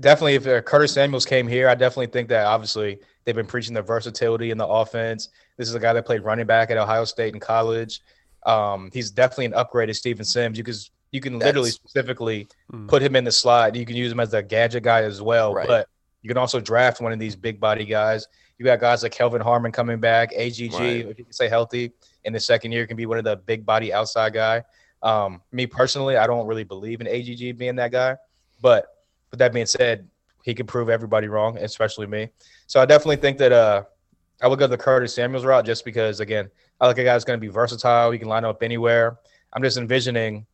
[0.00, 3.74] definitely if uh, Curtis Samuels came here, I definitely think that obviously they've been preaching
[3.74, 5.28] the versatility in the offense.
[5.58, 8.00] This is a guy that played running back at Ohio State in college.
[8.44, 10.58] Um, he's definitely an upgrade to Steven Sims.
[10.58, 10.74] You could
[11.12, 12.88] you can literally That's- specifically Mm.
[12.88, 13.74] put him in the slot.
[13.76, 15.66] You can use him as a gadget guy as well, Right.
[15.68, 15.88] but
[16.22, 18.26] you can also draft one of these big body guys.
[18.58, 21.06] You got guys like Kelvin Harmon coming back, AGG, Right.
[21.06, 21.92] if you can stay healthy
[22.24, 24.64] in the second year, can be one of the big body outside guy.
[25.02, 28.16] Um, me personally, I don't really believe in AGG being that guy,
[28.60, 28.86] but
[29.30, 30.08] with that being said,
[30.44, 32.30] he can prove everybody wrong, especially me.
[32.66, 33.82] So I definitely think that uh,
[34.40, 37.24] I would go the Curtis Samuels route just because, again, I like a guy that's
[37.24, 38.10] going to be versatile.
[38.12, 39.18] He can line up anywhere.
[39.52, 40.46] I'm just envisioning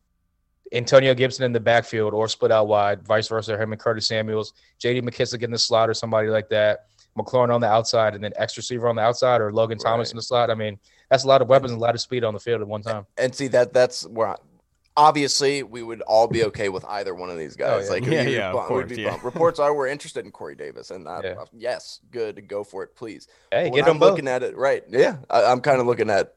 [0.73, 4.53] Antonio Gibson in the backfield or split out wide, vice versa, him and Curtis Samuels,
[4.77, 5.01] J.D.
[5.01, 6.85] McKissick in the slot or somebody like that,
[7.17, 10.13] McLaurin on the outside, and then X receiver on the outside or Logan Thomas right.
[10.13, 10.49] in the slot.
[10.49, 10.77] I mean,
[11.09, 12.81] that's a lot of weapons and a lot of speed on the field at one
[12.81, 13.05] time.
[13.17, 14.35] And see that that's where
[14.99, 17.89] obviously we would all be okay with either one of these oh, guys.
[17.89, 18.01] Oh, yeah.
[18.01, 19.17] Like, yeah, yeah, bump, course, yeah.
[19.23, 21.35] Reports are we're interested in Corey Davis, and uh, yeah.
[21.53, 23.27] yes, good, go for it, please.
[23.51, 24.11] Hey, get I'm both.
[24.11, 24.83] looking at it right.
[24.89, 26.35] Yeah, I, I'm kind of looking at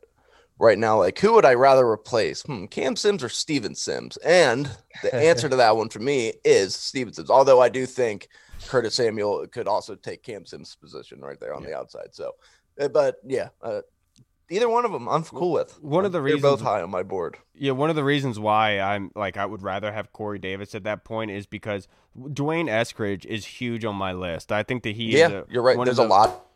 [0.63, 2.43] right now, like who would I rather replace?
[2.43, 4.17] Hmm, Cam Sims or Steven Sims?
[4.19, 4.71] And
[5.03, 7.29] the answer to that one for me is Steven Sims.
[7.29, 8.29] Although I do think
[8.69, 11.71] Curtis Samuel could also take Cam Sims' position right there on yeah.
[11.71, 12.09] the outside.
[12.13, 12.33] So,
[12.81, 13.81] uh, but yeah, uh,
[14.49, 15.83] either one of them I'm cool with.
[15.83, 17.39] One of the reasons both high on my board.
[17.55, 20.85] Yeah, one of the reasons why I'm like I would rather have Corey Davis at
[20.85, 24.53] that point is because D'Wayne Eskridge is huge on my list.
[24.53, 25.77] I think that he yeah, a, you're right.
[25.85, 26.52] There's the, a lot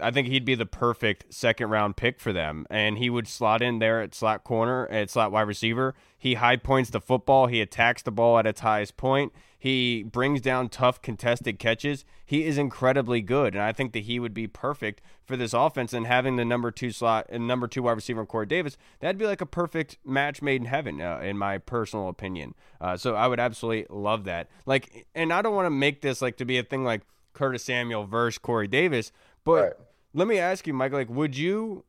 [0.00, 2.66] I think he'd be the perfect second round pick for them.
[2.70, 5.94] And he would slot in there at slot corner, at slot wide receiver.
[6.18, 7.46] He high points the football.
[7.46, 9.32] He attacks the ball at its highest point.
[9.58, 12.06] He brings down tough contested catches.
[12.24, 13.54] He is incredibly good.
[13.54, 15.92] And I think that he would be perfect for this offense.
[15.92, 19.18] And having the number two slot and number two wide receiver in Corey Davis, that'd
[19.18, 22.54] be like a perfect match made in heaven, uh, in my personal opinion.
[22.80, 24.48] Uh, so I would absolutely love that.
[24.64, 27.02] Like, and I don't want to make this like to be a thing like
[27.34, 29.12] Curtis Samuel versus Corey Davis,
[29.44, 29.89] but.
[30.12, 30.92] Let me ask you, Mike.
[30.92, 31.84] Like, would you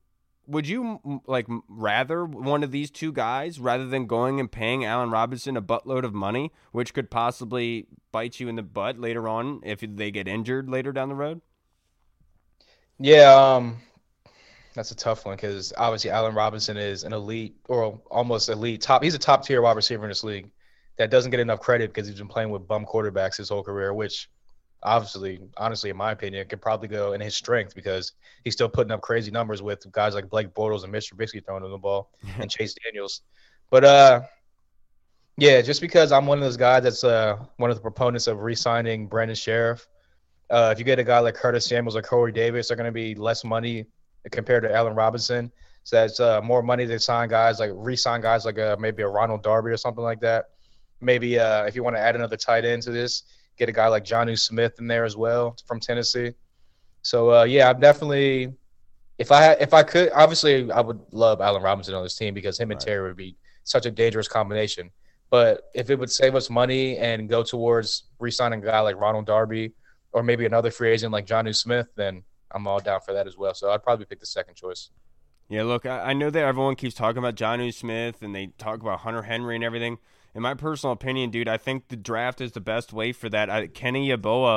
[0.47, 5.09] would you like rather one of these two guys rather than going and paying Allen
[5.09, 9.61] Robinson a buttload of money, which could possibly bite you in the butt later on
[9.63, 11.41] if they get injured later down the road?
[12.99, 13.77] Yeah, um,
[14.75, 19.03] that's a tough one because obviously Allen Robinson is an elite or almost elite top.
[19.03, 20.51] He's a top tier wide receiver in this league
[20.97, 23.93] that doesn't get enough credit because he's been playing with bum quarterbacks his whole career,
[23.93, 24.29] which
[24.83, 28.13] obviously, honestly, in my opinion, could probably go in his strength because
[28.43, 31.13] he's still putting up crazy numbers with guys like Blake Bortles and Mr.
[31.13, 33.21] Trubisky throwing him the ball and Chase Daniels.
[33.69, 34.21] But uh,
[35.37, 38.41] yeah, just because I'm one of those guys that's uh one of the proponents of
[38.41, 39.87] re-signing Brandon Scherff.
[40.49, 42.91] Uh, if you get a guy like Curtis Samuels or Corey Davis, they're going to
[42.91, 43.85] be less money
[44.31, 45.49] compared to Allen Robinson.
[45.83, 49.07] So that's uh, more money to sign guys like re-sign guys like uh, maybe a
[49.07, 50.49] Ronald Darby or something like that.
[50.99, 53.23] Maybe uh, if you want to add another tight end to this,
[53.57, 56.33] get a guy like Jonnu Smith in there as well from Tennessee.
[57.01, 58.53] So uh, yeah, I'm definitely
[59.17, 62.59] if I if I could, obviously I would love Allen Robinson on this team because
[62.59, 62.87] him and right.
[62.87, 64.89] Terry would be such a dangerous combination.
[65.29, 69.25] But if it would save us money and go towards re-signing a guy like Ronald
[69.25, 69.73] Darby
[70.11, 73.37] or maybe another free agent like Jonnu Smith, then I'm all down for that as
[73.37, 73.53] well.
[73.53, 74.89] So I'd probably pick the second choice.
[75.47, 78.81] Yeah, look, I, I know that everyone keeps talking about Jonnu Smith and they talk
[78.81, 79.99] about Hunter Henry and everything
[80.33, 83.49] in my personal opinion, dude, I think the draft is the best way for that.
[83.49, 84.07] I, Kenny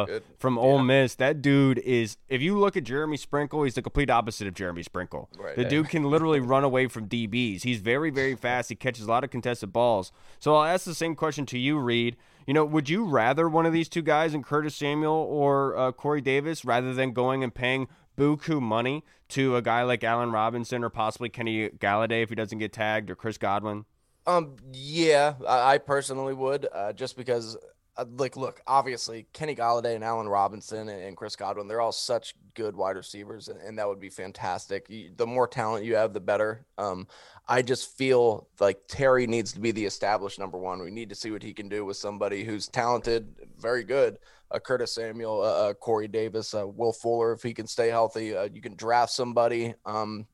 [0.06, 0.22] Good.
[0.38, 0.82] from Ole yeah.
[0.82, 2.16] Miss, that dude is.
[2.28, 5.28] If you look at Jeremy Sprinkle, he's the complete opposite of Jeremy Sprinkle.
[5.36, 5.56] Right.
[5.56, 7.62] The dude can literally run away from DBs.
[7.62, 8.68] He's very, very fast.
[8.68, 10.12] He catches a lot of contested balls.
[10.38, 12.16] So I'll ask the same question to you, Reed.
[12.46, 15.92] You know, would you rather one of these two guys in Curtis Samuel or uh,
[15.92, 20.84] Corey Davis rather than going and paying buku money to a guy like Allen Robinson
[20.84, 23.86] or possibly Kenny Golladay if he doesn't get tagged or Chris Godwin?
[24.26, 27.58] Um, yeah, I, I personally would, uh, just because,
[27.96, 31.92] uh, like, look, obviously Kenny Golladay and Allen Robinson and, and, Chris Godwin, they're all
[31.92, 34.86] such good wide receivers, and, and that would be fantastic.
[34.88, 36.64] You, the more talent you have, the better.
[36.78, 37.06] Um,
[37.46, 40.80] I just feel like Terry needs to be the established number one.
[40.80, 44.18] We need to see what he can do with somebody who's talented, very good.
[44.50, 48.34] Uh, Curtis Samuel, uh, uh Corey Davis, uh, Will Fuller, if he can stay healthy,
[48.34, 49.74] uh, you can draft somebody.
[49.84, 50.26] Um,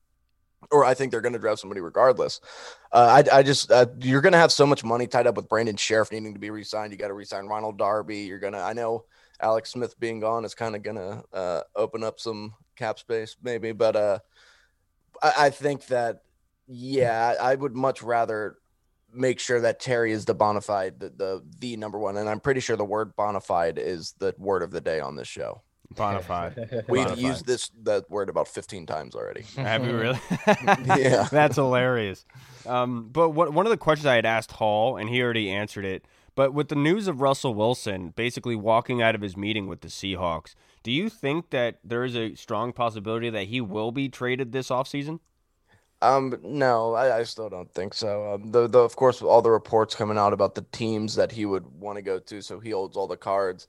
[0.69, 2.39] or I think they're going to draft somebody regardless.
[2.91, 5.49] Uh, I, I just uh, you're going to have so much money tied up with
[5.49, 6.91] Brandon Scherff needing to be re-signed.
[6.91, 8.19] You got to re-sign Ronald Darby.
[8.19, 8.59] You're gonna.
[8.59, 9.05] I know
[9.39, 13.35] Alex Smith being gone is kind of going to uh, open up some cap space,
[13.41, 14.19] maybe, but uh,
[15.21, 16.23] I, I think that
[16.67, 18.57] yeah, I would much rather
[19.13, 22.39] make sure that Terry is the bona fide, the, the the number one, and I'm
[22.39, 25.63] pretty sure the word bona fide is the word of the day on this show.
[25.95, 26.85] Bonafide.
[26.87, 27.17] We've Bonafide.
[27.17, 29.43] used this that word about 15 times already.
[29.57, 30.19] Have you really?
[30.95, 31.27] yeah.
[31.31, 32.25] That's hilarious.
[32.65, 35.85] Um, but what, one of the questions I had asked Hall, and he already answered
[35.85, 36.05] it.
[36.33, 39.89] But with the news of Russell Wilson basically walking out of his meeting with the
[39.89, 44.51] Seahawks, do you think that there is a strong possibility that he will be traded
[44.51, 45.19] this offseason?
[46.01, 48.33] Um, no, I, I still don't think so.
[48.33, 51.45] Um, the, the, of course, all the reports coming out about the teams that he
[51.45, 53.67] would want to go to, so he holds all the cards.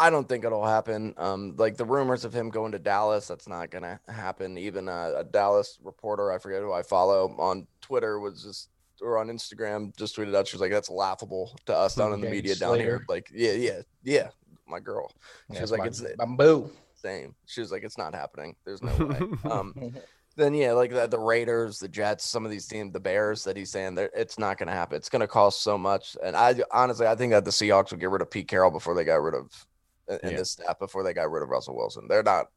[0.00, 1.12] I don't think it'll happen.
[1.18, 4.56] Um, like the rumors of him going to Dallas, that's not gonna happen.
[4.56, 8.70] Even a, a, Dallas reporter, I forget who I follow on Twitter, was just
[9.02, 10.48] or on Instagram, just tweeted out.
[10.48, 12.76] She was like, "That's laughable to us down in the media Slater.
[12.78, 14.28] down here." Like, yeah, yeah, yeah,
[14.66, 15.12] my girl.
[15.50, 17.34] She yeah, was like, "It's bamboo." Same.
[17.44, 18.56] She was like, "It's not happening.
[18.64, 19.92] There's no way." um,
[20.34, 23.54] then yeah, like the, the Raiders, the Jets, some of these teams, the Bears that
[23.54, 24.96] he's saying that it's not going to happen.
[24.96, 26.16] It's going to cost so much.
[26.24, 28.94] And I honestly, I think that the Seahawks would get rid of Pete Carroll before
[28.94, 29.66] they got rid of
[30.10, 30.36] Uh, in Yeah.
[30.38, 32.06] this staff before they got rid of Russell Wilson.
[32.08, 32.48] They're not.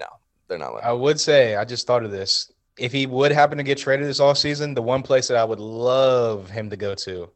[0.00, 0.06] No,
[0.48, 0.82] they're not.
[0.82, 2.50] I would say I just thought of this.
[2.78, 5.60] If he would happen to get traded this offseason, the one place that I would
[5.60, 7.28] love him to go to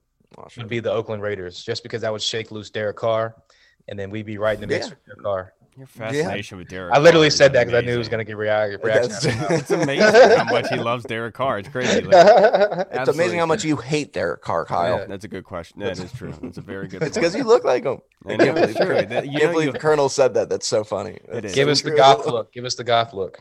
[0.56, 3.35] would be the Oakland Raiders, just because that would shake loose Derek Carr,
[3.88, 4.90] and then we'd be right in the mix Yeah.
[4.90, 5.52] with Derek Carr.
[5.76, 6.92] Your fascination with Derek.
[6.92, 9.33] I literally Carr said that because I knew it was going to get react- reaction.
[9.50, 10.02] It's amazing
[10.37, 11.61] how much he loves Derek Carr.
[11.61, 12.00] It's crazy.
[12.02, 14.98] Like, It's amazing how much you hate Derek Carr, Kyle.
[14.98, 15.06] Yeah.
[15.06, 15.80] that's a good question.
[15.80, 16.35] That is true.
[16.42, 17.02] That's a very good.
[17.02, 18.00] It's because you look like him.
[18.26, 18.94] I know, it's true.
[19.06, 20.48] That- you can't believe you- Colonel said that.
[20.50, 21.18] That's so funny.
[21.28, 21.54] That's is.
[21.54, 21.96] Give us the true.
[21.98, 22.52] goth look.
[22.52, 23.40] Give us the goth look.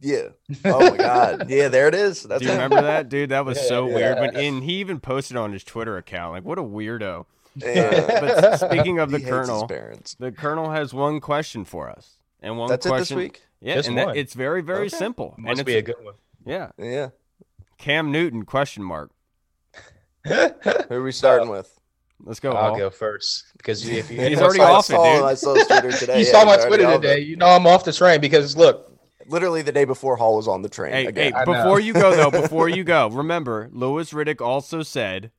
[0.00, 0.28] Yeah.
[0.64, 1.50] Oh my God.
[1.50, 2.22] Yeah, there it is.
[2.22, 2.54] That's Do you it.
[2.54, 3.30] remember that, dude?
[3.30, 3.94] That was so Yeah.
[3.94, 4.16] weird.
[4.18, 7.26] But and he even posted on his Twitter account, like, what a weirdo.
[7.56, 8.20] Yeah.
[8.20, 9.66] But speaking of the He hates his colonel,
[10.18, 13.16] the colonel has one question for us, and one That's it this question.
[13.18, 13.42] week.
[13.60, 14.96] Yeah, Just and that, it's very, very Okay.
[14.96, 15.34] simple.
[15.38, 16.14] Must and it's, be a good one.
[16.46, 17.08] yeah, Yeah.
[17.78, 19.10] Cam Newton question mark.
[20.24, 20.50] Who
[20.90, 21.72] are we starting with?
[22.20, 22.52] Let's go.
[22.52, 22.76] I'll Hall.
[22.78, 25.24] go first because if you, He's already off it, saw, dude.
[25.24, 26.20] I saw Twitter today.
[26.20, 27.20] you Yeah, saw my Twitter today.
[27.20, 28.84] You know I'm off the train because look,
[29.30, 30.90] Literally the day before Hall was on the train.
[30.92, 31.34] Hey, again.
[31.34, 35.30] hey, before you go though, before you go, remember Louis Riddick also said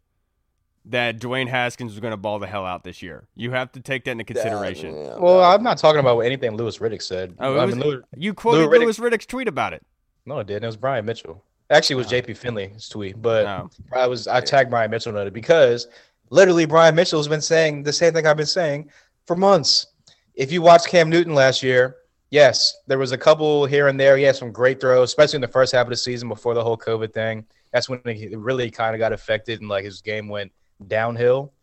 [0.85, 3.27] that Dwayne Haskins was going to ball the hell out this year.
[3.35, 4.95] You have to take that into consideration.
[4.95, 5.41] Yeah, well, no.
[5.41, 7.35] I'm not talking about anything Louis Riddick said.
[7.39, 9.85] Oh, it I was- mean, Louis, You quoted Riddick- Louis Riddick's tweet about it.
[10.25, 10.63] no, it didn't.
[10.63, 11.43] It was Brian Mitchell.
[11.69, 12.15] Actually, it was oh.
[12.15, 13.69] JP Finley's tweet, but No.
[13.93, 15.87] I was I tagged Brian Mitchell on it because
[16.31, 18.89] literally Brian Mitchell's been saying the same thing I've been saying
[19.27, 19.87] for months.
[20.33, 21.97] If you watched Cam Newton last year,
[22.31, 24.17] yes, there was a couple here and there.
[24.17, 26.63] He had some great throws, especially in the first half of the season before the
[26.63, 27.45] whole COVID thing.
[27.71, 30.51] That's when he really kind of got affected and like his game went
[30.87, 31.53] downhill.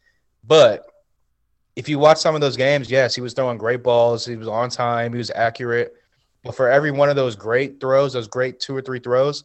[0.45, 0.87] But
[1.75, 4.25] if you watch some of those games, yes, he was throwing great balls.
[4.25, 5.13] He was on time.
[5.13, 5.95] He was accurate.
[6.43, 9.45] But for every one of those great throws, those great two or three throws,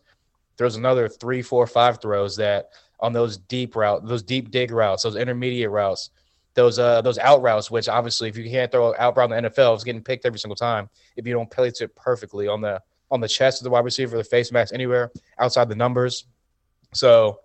[0.57, 5.03] there's another three, four, five throws that on those deep route, those deep dig routes,
[5.03, 6.12] those intermediate routes,
[6.53, 9.49] those uh those out routes, which obviously if you can't throw out route in the
[9.49, 10.89] NFL, it's getting picked every single time.
[11.15, 14.15] If you don't place it perfectly on the on the chest of the wide receiver,
[14.17, 16.25] the face mask, anywhere outside the numbers.
[16.93, 17.39] So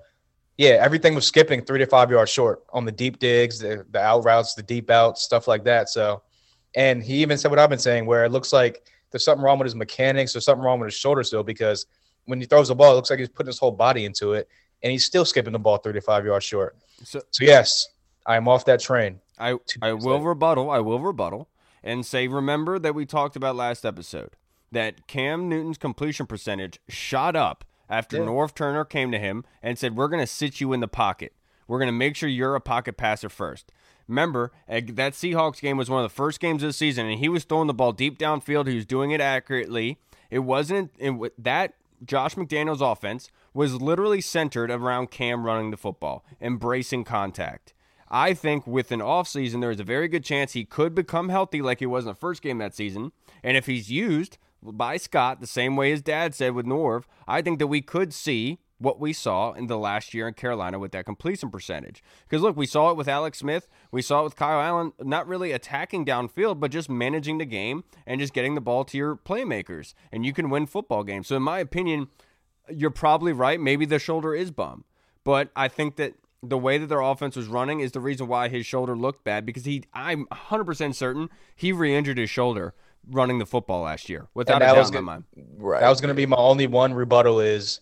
[0.57, 4.01] yeah, everything was skipping three to five yards short on the deep digs, the, the
[4.01, 5.89] out routes, the deep outs, stuff like that.
[5.89, 6.23] So,
[6.75, 9.59] and he even said what I've been saying, where it looks like there's something wrong
[9.59, 11.87] with his mechanics or something wrong with his shoulder still, because
[12.25, 14.49] when he throws the ball, it looks like he's putting his whole body into it,
[14.83, 16.77] and he's still skipping the ball 35 yards short.
[17.05, 17.89] So So yes,
[18.27, 19.21] I am off that train.
[19.39, 20.29] I I will later.
[20.31, 20.71] rebuttal.
[20.71, 21.49] I will rebuttal
[21.83, 24.31] and say remember that we talked about last episode
[24.73, 28.25] that Cam Newton's completion percentage shot up after Yeah.
[28.25, 31.33] Norv Turner came to him and said we're going to sit you in the pocket.
[31.69, 33.73] We're going to make sure you're a pocket passer first.
[34.09, 37.29] Remember, that Seahawks game was one of the first games of the season, and he
[37.29, 38.69] was throwing the ball deep downfield.
[38.69, 39.99] He was doing it accurately.
[40.31, 46.25] It wasn't it, that Josh McDaniels offense was literally centered around Cam running the football,
[46.41, 47.73] embracing contact.
[48.09, 51.61] I think with an offseason, there is a very good chance he could become healthy
[51.61, 53.11] like he was in the first game that season.
[53.43, 57.43] And if he's used by Scott the same way his dad said with Norv, I
[57.43, 60.93] think that we could see what we saw in the last year in Carolina with
[60.93, 62.03] that completion percentage.
[62.29, 65.27] Because look, we saw it with Alex Smith, we saw it with Kyle Allen, not
[65.27, 69.17] really attacking downfield, but just managing the game and just getting the ball to your
[69.17, 69.95] playmakers.
[70.13, 71.29] And you can win football games.
[71.29, 72.09] So, in my opinion,
[72.69, 73.61] you're probably right.
[73.61, 74.85] Maybe the shoulder is bum.
[75.25, 78.49] But I think that the way that their offense was running is the reason why
[78.49, 82.75] his shoulder looked bad because he I'm 100% certain he re-injured his shoulder
[83.11, 85.25] running the football last year without a that doubt was in my mind.
[85.59, 85.81] right.
[85.81, 87.81] That was going to be my only one rebuttal is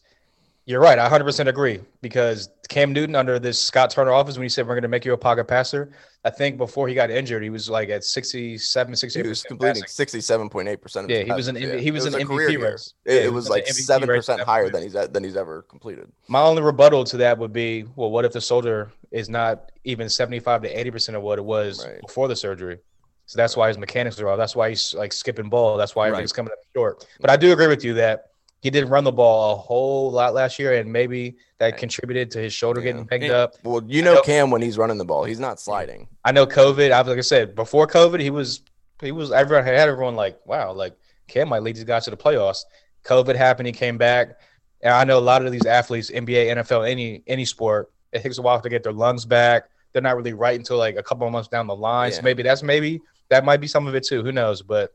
[0.67, 0.99] you're right.
[0.99, 4.75] I 100% agree because Cam Newton under this Scott Turner offense, when he said we're
[4.75, 5.91] going to make you a pocket passer,
[6.25, 9.83] I think before he got injured, he was like at 67, 68 he was completing
[9.87, 11.11] sixty-seven point eight percent.
[11.11, 12.73] Yeah, he was an he was an MVP year.
[12.73, 12.95] race.
[13.05, 16.11] It, Yeah, it he was like seven percent higher than he's than he's ever completed.
[16.29, 20.09] My only rebuttal to that would be, well, what if the soldier is not even
[20.09, 22.01] 75 to 80 percent of what it was Right.
[22.01, 22.79] before the surgery?
[23.27, 24.39] So that's why his mechanics are off.
[24.39, 25.77] That's why he's like skipping ball.
[25.77, 26.33] That's why Right.
[26.33, 27.07] coming up short.
[27.21, 28.27] But I do agree with you that
[28.61, 32.39] he didn't run the ball a whole lot last year, and maybe that contributed to
[32.39, 32.93] his shoulder Yeah.
[32.93, 33.55] getting picked up.
[33.63, 36.09] Well, you know know- Cam when he's running the ball, he's not sliding.
[36.25, 36.91] I know COVID.
[36.93, 38.63] I like I said before COVID, he was
[39.03, 40.95] he was everyone had everyone like wow, like
[41.29, 42.65] Cam might lead these guys to the playoffs.
[43.05, 44.39] COVID happened, he came back,
[44.83, 48.39] and I know a lot of these athletes, NBA, NFL, any any sport, it takes
[48.39, 49.65] a while to get their lungs back.
[49.93, 52.11] They're not really right until like a couple of months down the line.
[52.11, 52.17] Yeah.
[52.17, 53.01] So maybe that's maybe
[53.31, 54.23] that might be some of it too.
[54.23, 54.63] Who knows?
[54.63, 54.95] But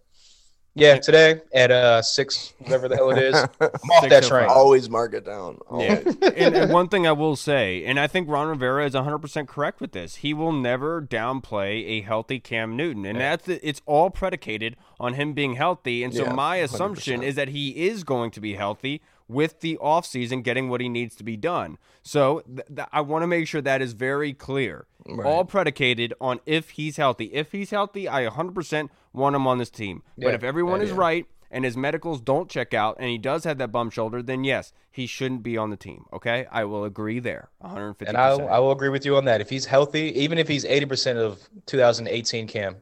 [0.76, 3.36] Yeah, today at uh six, whatever the hell it is.
[3.60, 4.48] I'm off that train.
[4.50, 5.58] Always mark it down.
[5.78, 6.02] Yeah.
[6.22, 9.82] and, and one thing I will say, and I think Ron Rivera is 100% correct
[9.82, 10.18] with this.
[10.18, 15.34] He will never downplay a healthy Cam Newton, and that's it's all predicated on him
[15.34, 16.04] being healthy.
[16.04, 17.24] And so Yeah, my assumption 100%.
[17.26, 21.16] is that he is going to be healthy with the offseason getting what he needs
[21.16, 21.78] to be done.
[22.04, 24.88] So th- th- I want to make sure that is very clear.
[25.24, 27.26] All predicated on if he's healthy.
[27.26, 30.04] If he's healthy, I 100% want him on this team.
[30.18, 30.98] but if everyone Yeah, is yeah.
[30.98, 34.44] right and his medicals don't check out and he does have that bum shoulder, then
[34.44, 36.06] yes, he shouldn't be on the team.
[36.12, 36.46] Okay?
[36.52, 37.50] I will agree there.
[37.64, 38.08] 150%.
[38.08, 39.42] And I, I will agree with you on that.
[39.42, 42.78] If he's healthy, even if he's 80% of 2018 Cam,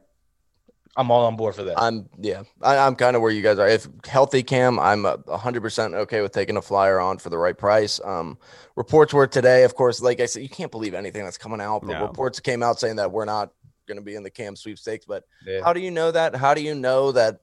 [0.98, 1.80] I'm all on board for that.
[1.80, 3.68] I'm yeah, I, I'm kind of where you guys are.
[3.68, 7.56] If healthy Cam, I'm a 100% okay with taking a flyer on for the right
[7.56, 8.00] price.
[8.04, 8.36] Um,
[8.74, 11.82] reports were today, of course, like I said, you can't believe anything that's coming out,
[11.86, 12.02] but No.
[12.02, 13.52] reports came out saying that we're not
[13.86, 15.06] going to be in the Cam sweepstakes.
[15.06, 15.62] But Yeah.
[15.62, 16.34] how do you know that?
[16.34, 17.40] How do you know that?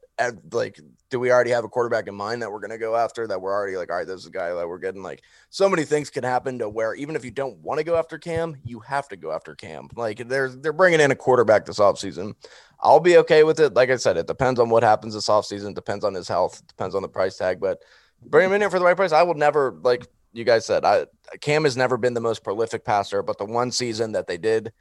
[0.52, 3.28] Like, do we already have a quarterback in mind that we're going to go after?
[3.28, 5.04] That we're already like, all right, this is a guy that we're getting.
[5.04, 7.98] Like, so many things can happen to where even if you don't want to go
[7.98, 9.90] after Cam, you have to go after Cam.
[9.96, 12.34] Like, there's they're bringing in a quarterback this offseason.
[12.80, 13.74] I'll be okay with it.
[13.74, 16.96] Like I said, it depends on what happens this offseason, depends on his health, depends
[16.96, 17.60] on the price tag.
[17.60, 17.82] But
[18.22, 19.12] bring him in here for the right price.
[19.12, 21.06] I will never, like you guys said, I
[21.42, 24.72] Cam has never been the most prolific passer, but the one season that they did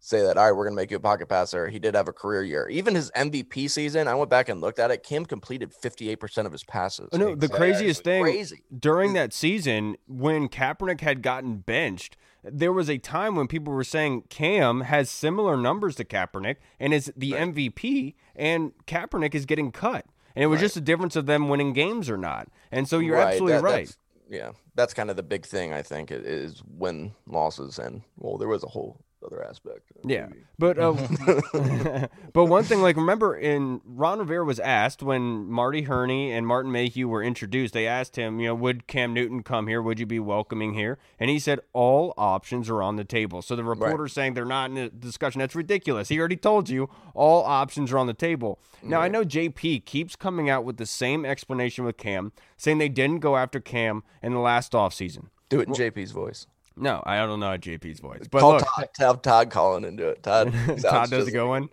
[0.00, 2.12] say that, all right, we're gonna make you a pocket passer, he did have a
[2.12, 2.66] career year.
[2.68, 5.02] Even his MVP season, I went back and looked at it.
[5.02, 7.10] Cam completed 58% of his passes.
[7.12, 7.58] Oh, no, the Exactly.
[7.58, 8.62] craziest thing Crazy.
[8.76, 9.16] during hmm.
[9.16, 14.22] that season when Kaepernick had gotten benched, there was a time when people were saying
[14.30, 20.06] Cam has similar numbers to Kaepernick and is the MVP, and Kaepernick is getting cut.
[20.34, 20.64] And it was Right.
[20.64, 22.48] just a difference of them winning games or not.
[22.72, 23.72] And so you're Right, absolutely that- right.
[23.86, 23.98] that's-
[24.30, 27.78] Yeah, that's kind of the big thing, I think, is win losses.
[27.78, 29.92] And well, there was a whole other aspect.
[30.04, 30.44] Yeah, maybe.
[30.58, 30.92] but uh,
[32.32, 36.72] but one thing, like remember, in Ron Rivera was asked when Marty Hurney and Martin
[36.72, 37.74] Mayhew were introduced.
[37.74, 39.82] They asked him, you know, would Cam Newton come here?
[39.82, 40.98] Would you be welcoming here?
[41.18, 43.42] And he said all options are on the table.
[43.42, 45.40] So the reporter's saying they're not in a discussion.
[45.40, 46.08] That's ridiculous.
[46.08, 48.58] He already told you all options are on the table.
[48.82, 52.88] Now I know JP keeps coming out with the same explanation with Cam, saying they
[52.88, 55.26] didn't go after Cam in the last offseason.
[55.48, 56.46] do it in JP's voice.
[56.76, 60.08] No, I don't know how JP's voice, but Call look, Todd, have Todd calling into
[60.08, 60.22] it.
[60.22, 61.68] Todd, Todd does just a good one.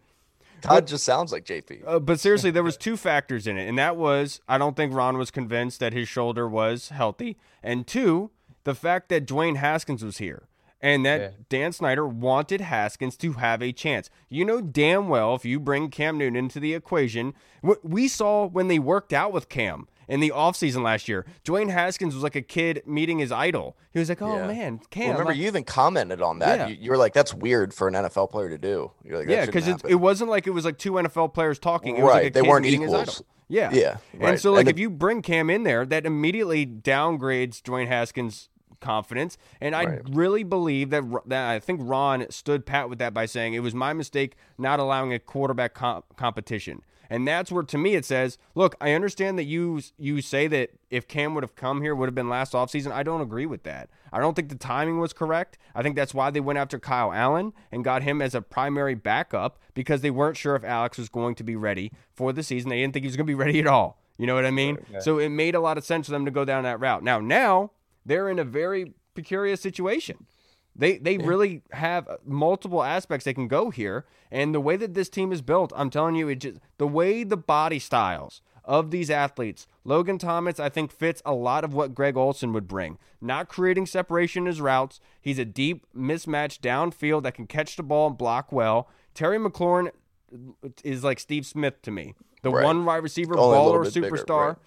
[0.61, 1.83] Todd just sounds like JP.
[1.85, 4.93] Uh, but seriously, there was two factors in it, and that was I don't think
[4.93, 8.31] Ron was convinced that his shoulder was healthy, and two,
[8.63, 10.47] the fact that Dwayne Haskins was here,
[10.81, 11.29] and that Yeah.
[11.47, 14.09] Dan Snyder wanted Haskins to have a chance.
[14.29, 18.45] You know damn well if you bring Cam Newton into the equation, what we saw
[18.47, 22.35] when they worked out with Cam in the offseason last year, Dwayne Haskins was like
[22.35, 23.75] a kid meeting his idol.
[23.93, 24.47] He was like, "Oh Yeah.
[24.47, 26.59] man, Well, Cam." remember, like- you even commented on that.
[26.59, 26.67] Yeah.
[26.67, 29.45] You, you were like, "That's weird for an NFL player to do." You're like, yeah,
[29.45, 31.97] because it, it wasn't like it was like two NFL players talking.
[31.97, 33.09] It was Right, like a they kid weren't meeting his equals.
[33.09, 33.25] idol.
[33.49, 37.61] Yeah, Yeah, And so, like, And if you bring Cam in there, that immediately downgrades
[37.61, 38.49] Dwayne Haskins'
[38.81, 39.37] confidence.
[39.61, 40.01] And I Right.
[40.09, 43.73] really believe that that I think Ron stood pat with that by saying it was
[43.73, 46.81] my mistake not allowing a quarterback com- competition.
[47.09, 50.71] And that's where, to me, it says, look, I understand that you you say that
[50.89, 52.91] if Cam would have come here, would have been last offseason.
[52.91, 53.89] I don't agree with that.
[54.11, 55.57] I don't think the timing was correct.
[55.75, 58.95] I think that's why they went after Kyle Allen and got him as a primary
[58.95, 62.69] backup because they weren't sure if Alex was going to be ready for the season.
[62.69, 63.99] They didn't think he was going to be ready at all.
[64.17, 64.77] You know what I mean?
[64.99, 67.03] So it made a lot of sense for them to go down that route.
[67.03, 67.71] Now, now
[68.05, 70.25] they're in a very precarious situation.
[70.77, 74.93] They they really have uh, multiple aspects they can go here, and the way that
[74.93, 78.91] this team is built, I'm telling you, it just the way the body styles of
[78.91, 79.65] these athletes.
[79.85, 82.97] Logan Thomas, I think, fits a lot of what Greg Olsen would bring.
[83.21, 84.99] Not creating separation in his routes.
[85.21, 88.89] He's a deep mismatch downfield that can catch the ball and block well.
[89.13, 89.91] Terry McLaurin
[90.83, 92.13] is like Steve Smith to me.
[92.43, 92.65] The Right.
[92.65, 94.47] one wide receiver, Only baller, bit bigger, superstar.
[94.49, 94.57] right.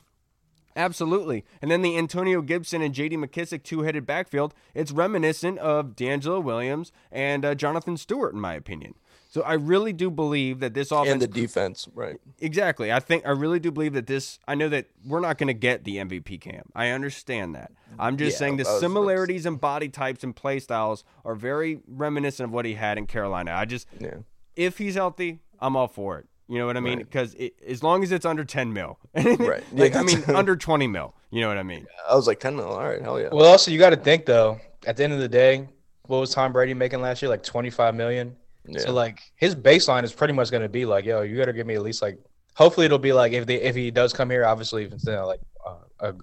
[0.80, 1.44] Absolutely.
[1.60, 6.42] And then the Antonio Gibson and JD McKissic two headed backfield, it's reminiscent of DeAngelo
[6.42, 8.94] Williams and uh, Jonathan Stewart, in my opinion.
[9.28, 11.10] So I really do believe that this offense.
[11.10, 12.16] and the defense, right?
[12.40, 12.90] Exactly.
[12.90, 14.40] I think I really do believe that this.
[14.48, 16.64] I know that we're not going to get the MVP cam.
[16.74, 17.70] I understand that.
[17.98, 22.48] I'm just Yeah, saying the similarities in body types and play styles are very reminiscent
[22.48, 23.52] of what he had in Carolina.
[23.52, 24.16] I just, Yeah.
[24.56, 26.26] if he's healthy, I'm all for it.
[26.51, 26.98] You know what I mean?
[26.98, 27.36] Because
[27.66, 29.62] as long as it's under 10 mil, Right.
[29.72, 30.01] like Yeah.
[30.01, 31.14] I mean, under 20 mil.
[31.30, 31.86] You know what I mean?
[32.09, 32.66] I was like ten mil.
[32.66, 33.28] All right, hell yeah.
[33.30, 34.61] Well, also you got to think though.
[34.84, 35.68] At the end of the day,
[36.07, 37.28] what was Tom Brady making last year?
[37.28, 38.34] Like twenty five million.
[38.66, 38.80] yeah.
[38.80, 41.53] So like his baseline is pretty much going to be like, yo, you got to
[41.53, 42.18] give me at least like.
[42.57, 45.26] Hopefully it'll be like if they if he does come here, obviously if it's not
[45.26, 46.14] like uh, a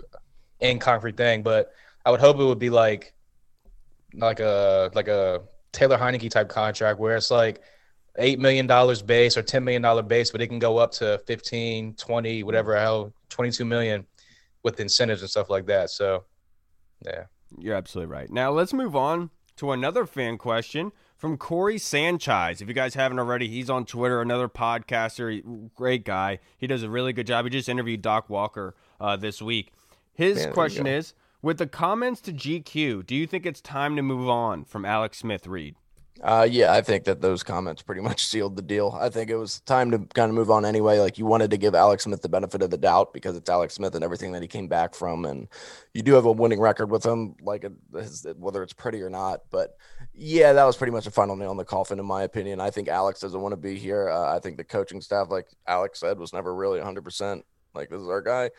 [0.59, 1.71] in concrete thing, but
[2.05, 3.13] I would hope it would be like
[4.13, 7.61] like a like a Taylor Heinicke type contract where it's like
[8.17, 11.19] eight million dollars base or ten million dollar base, but it can go up to
[11.27, 14.05] 15, 20, whatever hell, twenty two million
[14.63, 15.89] with incentives and stuff like that.
[15.89, 16.25] So,
[17.05, 17.25] yeah,
[17.57, 18.29] you're absolutely right.
[18.29, 22.61] Now let's move on to another fan question from Corey Sanchez.
[22.61, 25.41] If you guys haven't already, he's on Twitter, another podcaster,
[25.73, 26.39] great guy.
[26.57, 27.45] He does a really good job.
[27.45, 29.71] He just interviewed Doc Walker uh, this week.
[30.13, 34.01] His Man, question is With the comments to GQ, do you think it's time to
[34.01, 35.75] move on from Alex Smith Reed?
[36.23, 38.97] Uh, yeah, I think that those comments pretty much sealed the deal.
[38.99, 40.99] I think it was time to kind of move on anyway.
[40.99, 43.75] Like you wanted to give Alex Smith the benefit of the doubt because it's Alex
[43.75, 45.47] Smith and everything that he came back from, and
[45.93, 47.65] you do have a winning record with him, like
[48.37, 49.41] whether it's pretty or not.
[49.51, 49.77] But
[50.13, 52.59] yeah, that was pretty much a final nail in the coffin, in my opinion.
[52.59, 54.09] I think Alex doesn't want to be here.
[54.09, 57.03] Uh, I think the coaching staff, like Alex said, was never really 100.
[57.03, 58.49] percent Like this is our guy.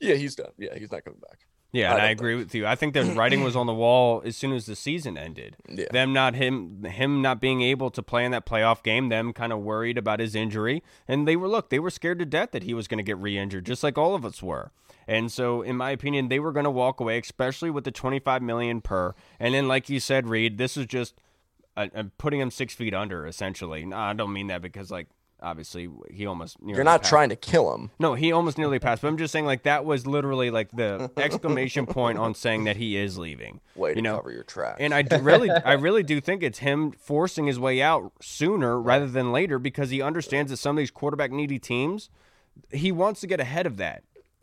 [0.00, 0.52] Yeah, he's done.
[0.56, 1.40] Yeah, he's not coming back.
[1.72, 2.66] Yeah, and I, I agree with you.
[2.66, 5.56] I think the writing was on the wall as soon as the season ended.
[5.68, 5.86] Yeah.
[5.92, 9.52] Them not him him not being able to play in that playoff game, them kind
[9.52, 10.82] of worried about his injury.
[11.06, 13.18] And they were look, they were scared to death that he was going to get
[13.18, 14.72] re-injured, just like all of us were.
[15.06, 18.42] And so in my opinion, they were going to walk away, especially with the 25
[18.42, 19.14] million per.
[19.38, 21.20] And then like you said, Reed, this is just
[21.76, 23.84] uh, uh, putting him six feet under, essentially.
[23.84, 25.06] No, I don't mean that because like
[25.42, 27.10] obviously he almost you're not passed.
[27.10, 29.84] trying to kill him no he almost nearly passed but i'm just saying like that
[29.84, 34.02] was literally like the exclamation point on saying that he is leaving way you to
[34.02, 34.16] know?
[34.16, 37.80] cover your tracks and i really i really do think it's him forcing his way
[37.80, 42.10] out sooner rather than later because he understands that some of these quarterback needy teams
[42.72, 44.02] he wants to get ahead of that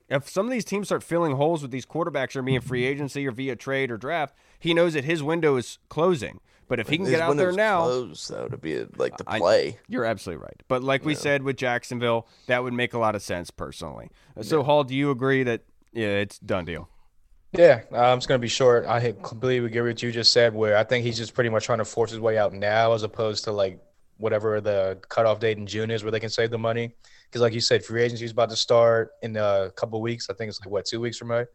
[0.10, 3.28] if some of these teams start filling holes with these quarterbacks or being free agency
[3.28, 6.98] or via trade or draft he knows that his window is closing but if he
[6.98, 9.70] can get out there now, close, though, to be like the play.
[9.70, 10.62] I, you're absolutely right.
[10.68, 14.10] But like we said with Jacksonville, that would make a lot of sense personally.
[14.42, 14.66] So, yeah.
[14.66, 15.62] Hall, do you agree that
[15.94, 16.90] yeah, it's done deal?
[17.54, 18.86] Yeah, uh, I'm just gonna be short.
[18.86, 20.54] I completely agree with what you just said.
[20.54, 23.04] Where I think he's just pretty much trying to force his way out now, as
[23.04, 23.80] opposed to like
[24.18, 26.94] whatever the cutoff date in June is, where they can save the money.
[27.26, 30.30] Because, like you said, free agency is about to start in a couple weeks.
[30.30, 31.46] I think it's like what two weeks from now.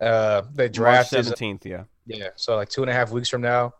[0.00, 2.28] Uh, the draft March 17th, is, yeah, yeah.
[2.36, 3.74] So like two and a half weeks from now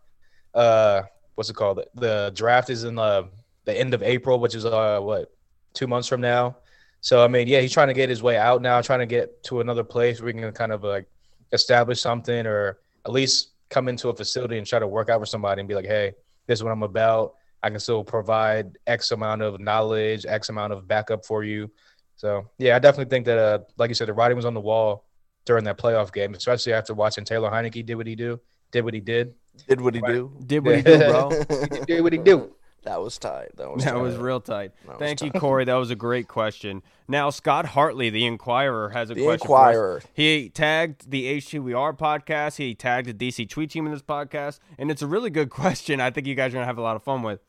[0.53, 1.03] uh
[1.35, 1.81] what's it called?
[1.95, 3.29] The draft is in the
[3.65, 5.31] the end of April, which is uh what
[5.73, 6.57] two months from now.
[7.01, 9.43] So I mean, yeah, he's trying to get his way out now, trying to get
[9.43, 11.07] to another place where we can kind of like
[11.51, 15.29] establish something, or at least come into a facility and try to work out with
[15.29, 16.13] somebody and be like, hey,
[16.47, 17.35] this is what I'm about.
[17.61, 21.69] I can still provide X amount of knowledge, X amount of backup for you.
[22.15, 24.59] So yeah, I definitely think that, uh, like you said, the writing was on the
[24.59, 25.05] wall
[25.45, 28.39] during that playoff game, especially after watching Taylor Heinicke did what he do,
[28.71, 29.35] did what he did.
[29.67, 30.13] Did what he right.
[30.13, 30.31] do.
[30.45, 31.29] Did what he do, bro.
[31.71, 32.51] he did what he do.
[32.83, 33.49] That was tight.
[33.57, 34.01] That was that tight.
[34.01, 34.71] was real tight.
[34.87, 35.41] That Thank you, tight.
[35.41, 35.65] Corey.
[35.65, 36.81] That was a great question.
[37.07, 39.45] Now, Scott Hartley, the Inquirer, has a the question.
[39.45, 40.01] Inquirer.
[40.13, 42.57] He tagged the H2VR podcast.
[42.57, 45.99] He tagged the DC Tweet Team in this podcast, and it's a really good question.
[45.99, 47.41] I think you guys are gonna have a lot of fun with.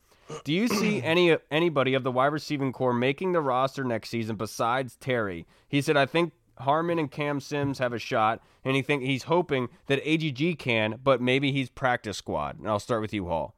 [0.43, 4.35] Do you see any anybody of the wide receiving core making the roster next season
[4.35, 5.47] besides Terry?
[5.67, 9.23] He said, "I think Harmon and Cam Sims have a shot, and he think he's
[9.23, 12.59] hoping that AGG can, but maybe he's practice squad.
[12.59, 13.55] And I'll start with you, Hall.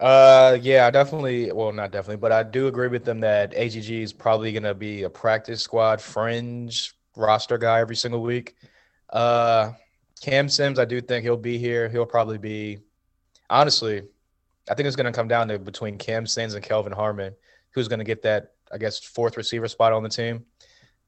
[0.00, 1.52] Uh, yeah, I definitely.
[1.52, 4.74] Well, not definitely, but I do agree with them that AGG is probably going to
[4.74, 8.56] be a practice squad fringe roster guy every single week.
[9.10, 9.72] Uh,
[10.22, 11.88] Cam Sims, I do think he'll be here.
[11.88, 12.78] He'll probably be.
[13.50, 14.02] Honestly,
[14.70, 17.34] I think it's going to come down to between Cam Sims and Kelvin Harmon,
[17.72, 20.46] who's going to get that, I guess, fourth receiver spot on the team.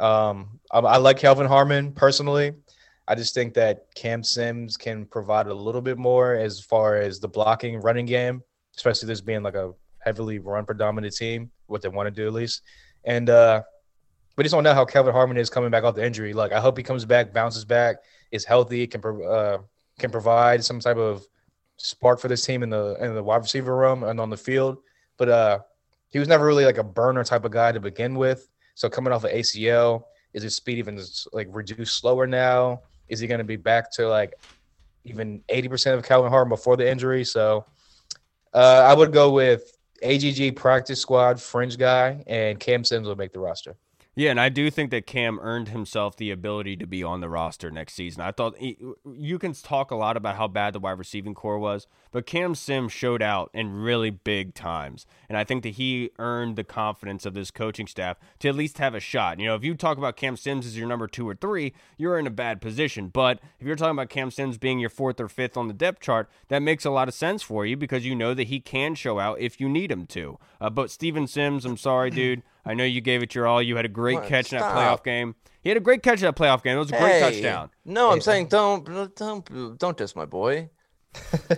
[0.03, 2.53] Um, I, I like Kelvin Harmon personally.
[3.07, 7.20] I just think that Cam Sims can provide a little bit more as far as
[7.20, 8.42] the blocking running game,
[8.76, 12.32] especially this being like a heavily run predominant team, what they want to do at
[12.32, 12.62] least.
[13.05, 13.62] And uh
[14.36, 16.32] we just don't know how Kelvin Harmon is coming back off the injury.
[16.32, 17.96] Like I hope he comes back, bounces back,
[18.30, 19.59] is healthy, can uh,
[19.98, 21.24] can provide some type of
[21.76, 24.78] spark for this team in the in the wide receiver room and on the field.
[25.16, 25.59] But uh
[26.09, 28.48] he was never really like a burner type of guy to begin with.
[28.74, 31.00] So coming off of ACL, is his speed even
[31.32, 32.82] like reduced slower now?
[33.08, 34.34] Is he going to be back to like
[35.04, 37.24] even 80% of Calvin Harmon before the injury?
[37.24, 37.66] So
[38.54, 43.32] uh, I would go with AGG practice squad fringe guy, and Cam Sims will make
[43.32, 43.76] the roster.
[44.14, 47.30] Yeah, and I do think that Cam earned himself the ability to be on the
[47.30, 48.20] roster next season.
[48.20, 48.76] I thought he,
[49.10, 52.54] you can talk a lot about how bad the wide receiving core was, but Cam
[52.54, 55.06] Sims showed out in really big times.
[55.30, 58.76] And I think that he earned the confidence of this coaching staff to at least
[58.76, 59.40] have a shot.
[59.40, 62.18] You know, if you talk about Cam Sims as your number two or three, you're
[62.18, 63.08] in a bad position.
[63.08, 66.02] But if you're talking about Cam Sims being your fourth or fifth on the depth
[66.02, 68.94] chart, that makes a lot of sense for you because you know that he can
[68.94, 70.38] show out if you need him to.
[70.60, 72.42] Uh, but Steven Sims, I'm sorry, dude.
[72.64, 73.62] I know you gave it your all.
[73.62, 74.28] You had a great what?
[74.28, 75.34] catch in that playoff game.
[75.62, 76.76] He had a great catch in that playoff game.
[76.76, 77.70] It was a great hey, touchdown.
[77.84, 80.70] No, I'm saying um, don't don't don't diss my boy.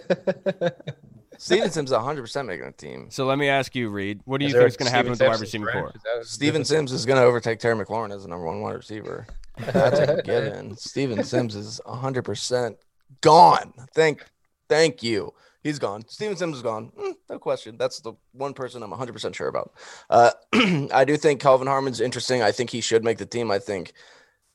[1.38, 3.06] Steven Sims 100 percent making a team.
[3.10, 4.96] So let me ask you, Reed, what do Is you there think is going to
[4.96, 5.92] happen with the wide receiving core?
[6.22, 9.26] Steven Sims is going to overtake Terry McLaurin as the number one wide receiver.
[9.58, 10.76] That's a given.
[10.76, 12.76] Steven Sims is 100 percent
[13.20, 13.72] gone.
[13.94, 14.24] Thank,
[14.68, 15.32] thank you.
[15.64, 16.06] He's gone.
[16.08, 16.92] Steven Sims is gone.
[16.96, 17.78] Mm, no question.
[17.78, 19.72] That's the one person I'm 100% sure about.
[20.10, 20.30] Uh,
[20.92, 22.42] I do think Calvin Harmon's interesting.
[22.42, 23.50] I think he should make the team.
[23.50, 23.94] I think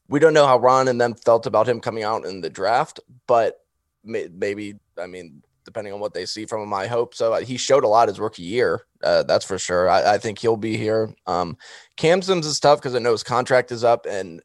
[0.08, 3.00] we don't know how Ron and them felt about him coming out in the draft,
[3.26, 3.66] but
[4.04, 7.34] may, maybe, I mean, depending on what they see from him, I hope so.
[7.38, 8.86] He showed a lot his rookie year.
[9.04, 9.90] Uh, that's for sure.
[9.90, 11.14] I, I, think he'll be here.
[11.26, 11.58] Um,
[11.96, 14.42] Cam Sims is tough because I know his contract is up and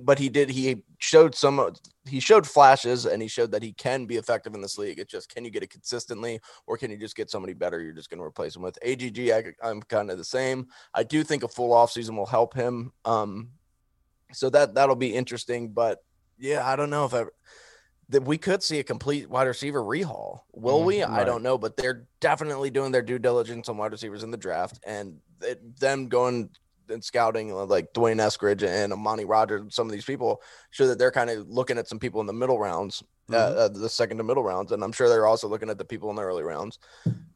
[0.00, 1.74] but he did he showed some
[2.08, 4.98] he showed flashes and he showed that he can be effective in this league.
[4.98, 7.80] It's just can you get it consistently or can you just get somebody better?
[7.80, 10.66] You're just going to replace him with agg I, am kind of the same.
[10.92, 13.50] I do think a full off season will help him um
[14.32, 16.02] so that that'll be interesting but
[16.38, 17.24] yeah i don't know if I,
[18.08, 20.40] that we could see a complete wide receiver rehaul.
[20.52, 21.02] Will mm, we?
[21.02, 21.20] Right.
[21.20, 24.36] i don't know but they're definitely doing their due diligence on wide receivers in the
[24.36, 26.50] draft and it, them going
[26.88, 30.98] and scouting uh, like D'Wayne Eskridge and Amari Rodgers, some of these people show that
[30.98, 33.58] they're kind of looking at some people in the middle rounds, uh, mm-hmm.
[33.58, 36.10] uh, the second to middle rounds, and I'm sure they're also looking at the people
[36.10, 36.78] in the early rounds.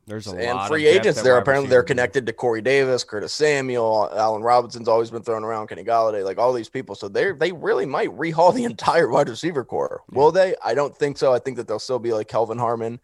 [0.09, 1.37] There's a and free agents there.
[1.37, 5.85] Apparently, they're connected to Corey Davis, Curtis Samuel, Allen Robinson's always been thrown around, Kenny
[5.85, 6.95] Golladay, like all these people.
[6.95, 10.01] So they they really might rehaul the entire wide receiver core.
[10.11, 10.19] Yeah.
[10.19, 10.55] Will they?
[10.65, 11.35] I don't think so.
[11.35, 13.01] I think that they'll still be like Kelvin Harmon,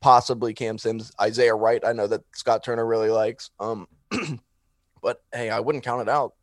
[0.00, 1.84] possibly Cam Sims, Isaiah Wright.
[1.84, 3.50] I know that Scott Turner really likes.
[3.60, 3.86] Um,
[5.06, 6.34] But hey, I wouldn't count it out.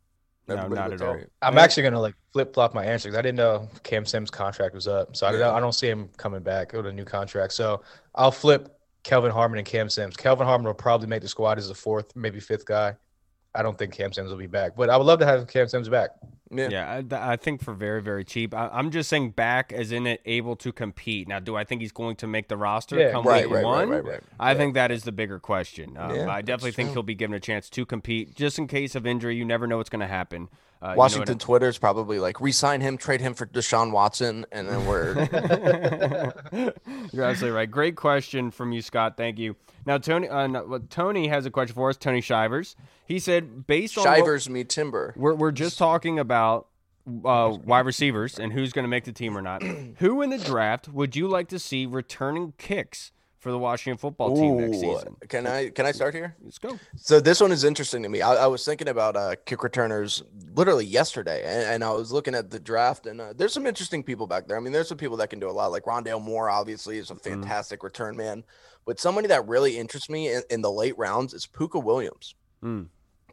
[0.48, 1.18] No, not at all.
[1.42, 4.74] I'm actually gonna like flip flop my answer because I didn't know Cam Sims' contract
[4.74, 7.52] was up, so I don't, I don't see him coming back with a new contract.
[7.52, 7.82] So
[8.14, 10.16] I'll flip Kelvin Harmon and Cam Sims.
[10.16, 12.96] Kelvin Harmon will probably make the squad as the fourth, maybe fifth guy.
[13.54, 15.68] I don't think Cam Sims will be back, but I would love to have Cam
[15.68, 16.12] Sims back.
[16.50, 18.54] Yeah, yeah I, I, think for very, very cheap.
[18.54, 21.26] I, am just saying back as in it able to compete.
[21.26, 23.64] Now, do I think he's going to make the roster yeah, come right, week right,
[23.64, 23.88] one?
[23.88, 24.58] Right, right, I yeah.
[24.58, 25.96] think that is the bigger question.
[25.96, 26.94] Um, yeah, I definitely think true.
[26.94, 29.36] he'll be given a chance to compete just in case of injury.
[29.36, 30.48] You never know what's going to happen.
[30.82, 34.44] Uh, Washington you know Twitter is probably like resign him, trade him for Deshaun Watson,
[34.52, 35.14] and then we're.
[37.12, 37.70] You're absolutely right.
[37.70, 39.16] Great question from you, Scott.
[39.16, 39.56] Thank you.
[39.86, 41.96] Now, Tony, uh, no, Tony has a question for us.
[41.96, 42.76] Tony Shivers.
[43.06, 45.14] He said, based on Shivers what, me timber.
[45.16, 49.36] We're we're just talking about uh, wide receivers and who's going to make the team
[49.36, 49.62] or not.
[49.98, 53.12] Who in the draft would you like to see returning kicks
[53.44, 55.16] for the Washington football team Ooh, next season.
[55.28, 56.34] Can I can I start here?
[56.42, 56.78] Let's go.
[56.96, 58.22] So this one is interesting to me.
[58.22, 60.22] I, I was thinking about uh, kick returners
[60.54, 64.02] literally yesterday, and, and, I was looking at the draft, and uh, there's some interesting
[64.02, 64.56] people back there.
[64.56, 66.48] I mean, there's some people that can do a lot, like Rondale Moore.
[66.48, 67.42] Obviously, is a mm-hmm.
[67.42, 67.84] fantastic mm.
[67.84, 68.44] return man,
[68.86, 72.34] but somebody that really interests me in, in the late rounds is Pooka Williams.
[72.64, 72.86] Mm.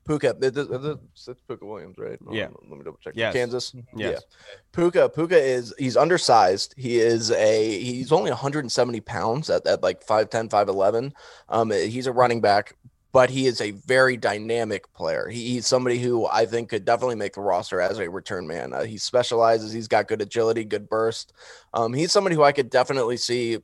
[0.07, 2.17] Pooka, it's Pooka Williams, right?
[2.31, 2.47] Yeah.
[2.67, 3.13] let me double check.
[3.15, 3.33] Yes.
[3.33, 3.73] Kansas.
[3.95, 4.21] Yes.
[4.21, 4.51] Yeah.
[4.73, 5.13] Pooka.
[5.13, 6.73] Pooka is he's undersized.
[6.77, 11.11] He is a he's only 170 pounds at, at like 5'10, 5'11.
[11.49, 12.75] Um, he's a running back,
[13.11, 15.27] but he is a very dynamic player.
[15.27, 18.73] He, he's somebody who I think could definitely make the roster as a return man.
[18.73, 19.71] Uh, he specializes.
[19.71, 21.33] He's got good agility, good burst.
[21.73, 23.59] Um, he's somebody who I could definitely see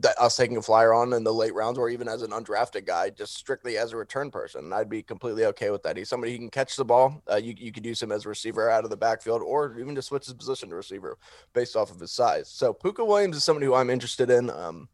[0.00, 2.84] that us taking a flyer on in the late rounds or even as an undrafted
[2.84, 4.72] guy, just strictly as a return person.
[4.72, 5.96] I'd be completely okay with that.
[5.96, 7.22] He's somebody who can catch the ball.
[7.30, 9.94] Uh, you, you could use him as a receiver out of the backfield or even
[9.94, 11.18] just switch his position to receiver
[11.52, 12.48] based off of his size.
[12.48, 14.88] So Pooka Williams is somebody who I'm interested in um,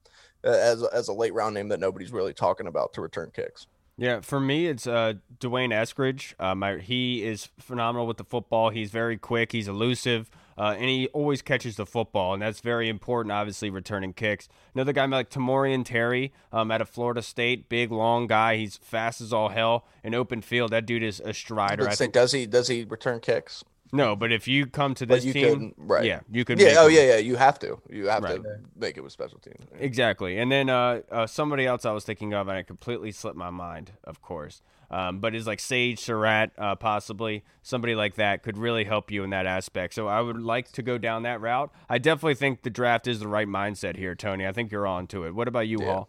[0.45, 3.67] as, as a late round name that nobody's really talking about to return kicks.
[3.99, 6.35] Yeah, for me, it's uh, D'Wayne Eskridge.
[6.41, 8.71] Um, he is phenomenal with the football.
[8.71, 9.53] He's very quick.
[9.53, 10.31] He's elusive.
[10.57, 13.33] Uh, and he always catches the football, and that's very important.
[13.33, 14.49] Obviously, returning kicks.
[14.75, 18.57] Another guy like Tamorrion Terry um, out of Florida State, big long guy.
[18.57, 20.73] He's fast as all hell in open field.
[20.73, 21.89] That dude is a strider.
[21.89, 22.13] I think.
[22.13, 22.47] Does he?
[22.47, 23.65] Does he return kicks?
[23.95, 26.05] No, but if you come to this team, could, right?
[26.05, 26.59] Yeah, you could.
[26.59, 26.77] Yeah.
[26.79, 27.17] Oh, yeah, yeah.
[27.19, 27.79] You have to.
[27.91, 28.43] You have right.
[28.43, 29.67] to make it with special teams.
[29.71, 29.85] Yeah.
[29.85, 30.39] Exactly.
[30.39, 33.51] And then uh, uh, somebody else I was thinking of, and it completely slipped my
[33.51, 33.93] mind.
[34.05, 38.85] Of course, um, but is like Sage Surratt, uh, possibly somebody like that could really
[38.85, 39.95] help you in that aspect.
[39.95, 41.73] So I would like to go down that route.
[41.89, 44.47] I definitely think the draft is the right mindset here, Tony.
[44.47, 45.35] I think you're on to it.
[45.35, 45.87] What about you, yeah.
[45.87, 46.09] Hall?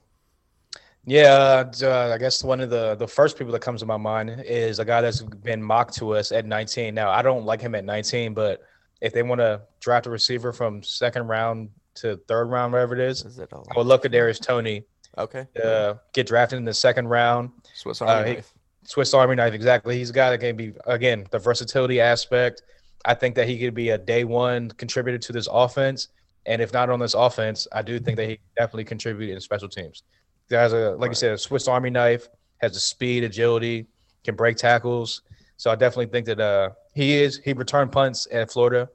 [1.06, 4.44] Yeah, uh, I guess one of the the first people that comes to my mind
[4.46, 6.96] is a guy that's been mocked to us at 19.
[6.96, 8.62] Now I don't like him at 19, but
[9.02, 13.02] if they want to draft a receiver from second round to third round, whatever it
[13.02, 14.86] is, is it I would look at Darius Toney.
[15.18, 15.46] Okay.
[15.62, 17.52] Uh, get drafted in the second round.
[17.74, 18.53] Swiss Army uh, knife.
[18.86, 19.98] Swiss Army knife, exactly.
[19.98, 22.64] He's a guy that can be again the versatility aspect.
[23.06, 26.10] I think that he could be a day one contributor to this offense,
[26.46, 29.70] and if not on this offense, I do think that he definitely contribute in special
[29.70, 30.04] teams.
[30.50, 31.10] He has a like right.
[31.12, 32.28] you said, a Swiss Army knife,
[32.58, 33.88] has the speed, agility,
[34.24, 35.22] can break tackles.
[35.58, 37.38] So I definitely think that uh, he is.
[37.44, 38.90] He returned punts at Florida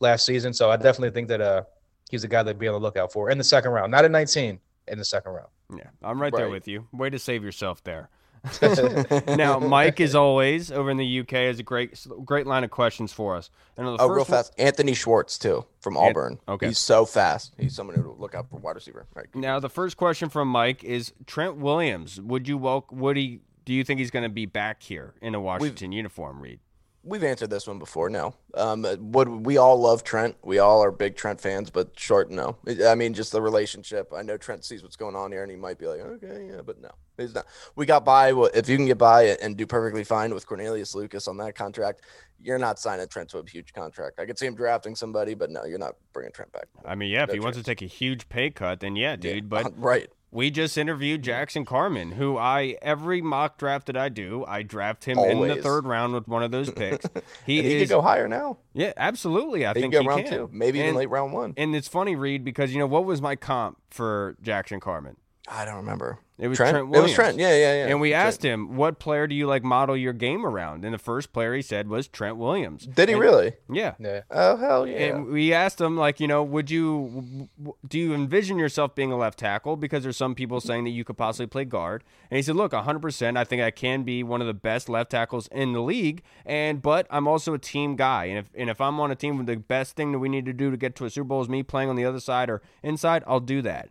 [0.00, 1.62] last season, so I definitely think that uh,
[2.10, 4.10] he's a guy that'd be on the lookout for in the second round, not at
[4.10, 5.48] 19, in the second round.
[5.76, 6.86] Yeah, I'm right, right, there with you.
[6.92, 8.10] Way to save yourself there.
[9.36, 13.12] now, Mike, as always, over in the UK, has a great, great line of questions
[13.12, 13.50] for us.
[13.76, 16.38] And oh, real fast, one, Anthony Schwartz too from Auburn.
[16.48, 17.54] okay, he's so fast.
[17.58, 19.06] He's someone who to look out for wide receiver.
[19.14, 19.26] Right.
[19.34, 22.20] Now, the first question from Mike is Trent Williams.
[22.20, 22.98] Would you welcome?
[22.98, 23.40] Would he?
[23.64, 26.40] Do you think he's going to be back here in a Washington We've, uniform?
[26.40, 26.60] Reed
[27.02, 28.10] we've answered this one before.
[28.10, 30.36] No, um, would we all love Trent?
[30.42, 32.56] We all are big Trent fans, but short, no.
[32.86, 34.12] I mean, just the relationship.
[34.14, 36.60] I know Trent sees what's going on here, and he might be like, okay, yeah,
[36.64, 37.46] but no, he's not.
[37.76, 38.32] We got by.
[38.54, 42.02] If you can get by and do perfectly fine with Cornelius Lucas on that contract,
[42.42, 44.18] you're not signing Trent to a huge contract.
[44.18, 46.66] I could see him drafting somebody, but no, you're not bringing Trent back.
[46.84, 49.16] I mean, yeah, no if he wants to take a huge pay cut, then yeah,
[49.16, 49.36] dude.
[49.36, 54.08] Yeah, but right, we just interviewed Jackson Carman, who I every mock draft that I
[54.08, 55.50] do, I draft him Always.
[55.50, 57.06] in the third round with one of those picks.
[57.46, 58.58] He, he is, could go higher now.
[58.74, 59.66] Yeah, absolutely.
[59.66, 60.32] I he think he round can.
[60.32, 61.54] Two, maybe and, even late round one.
[61.56, 65.16] And it's funny, Reed, because you know what was my comp for Jackson Carman?
[65.50, 66.18] I don't remember.
[66.38, 66.70] It was Trent.
[66.72, 67.10] Trent Williams.
[67.10, 67.38] It was Trent.
[67.38, 67.86] Yeah, yeah, yeah.
[67.88, 70.98] And we asked him, "What player do you like model your game around?" And the
[70.98, 72.86] first player he said was Trent Williams.
[72.86, 73.52] Did he and, really?
[73.70, 73.94] Yeah.
[73.98, 74.22] yeah.
[74.30, 74.98] Oh hell yeah!
[74.98, 77.48] And we asked him, like, you know, would you
[77.86, 79.76] do you envision yourself being a left tackle?
[79.76, 82.04] Because there's some people saying that you could possibly play guard.
[82.30, 83.00] And he said, "Look, 100.
[83.00, 86.22] percent I think I can be one of the best left tackles in the league.
[86.46, 88.26] And but I'm also a team guy.
[88.26, 90.46] And if and if I'm on a team, with the best thing that we need
[90.46, 92.48] to do to get to a Super Bowl is me playing on the other side
[92.48, 93.24] or inside.
[93.26, 93.90] I'll do that."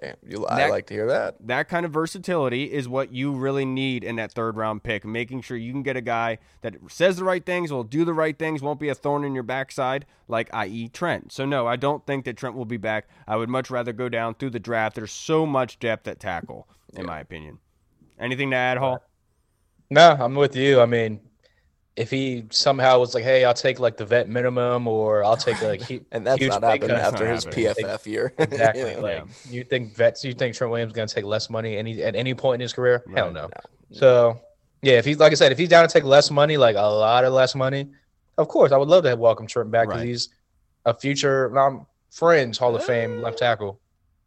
[0.00, 1.36] Damn, you, I like to hear that.
[1.46, 5.04] That kind of versatility is what you really need in that third round pick.
[5.04, 8.14] Making sure you can get a guy that says the right things, will do the
[8.14, 10.88] right things, won't be a thorn in your backside, like i.e.
[10.88, 11.32] Trent.
[11.32, 13.08] So no, I don't think that Trent will be back.
[13.28, 14.96] I would much rather go down through the draft.
[14.96, 17.06] There's so much depth at tackle, in yeah.
[17.06, 17.58] my opinion.
[18.18, 19.02] Anything to add, Hall?
[19.90, 20.80] No, I'm with you.
[20.80, 21.20] I mean,
[21.96, 25.60] if he somehow was like, "Hey, I'll take like the vet minimum, or I'll take
[25.62, 28.32] like he, and that's not happening after his PFF year.
[28.38, 28.92] exactly.
[28.92, 28.98] yeah.
[28.98, 32.02] Like you think vets, you think Trent Williams is going to take less money any
[32.02, 33.02] at any point in his career?
[33.06, 33.18] Right.
[33.18, 33.42] Hell no.
[33.42, 33.50] no.
[33.90, 34.40] So
[34.82, 36.80] yeah, if he's like I said, if he's down to take less money, like a
[36.80, 37.88] lot of less money,
[38.38, 40.08] of course I would love to welcome Trent back because right.
[40.08, 40.28] he's
[40.86, 43.80] a future um, friends Hall of Fame left tackle.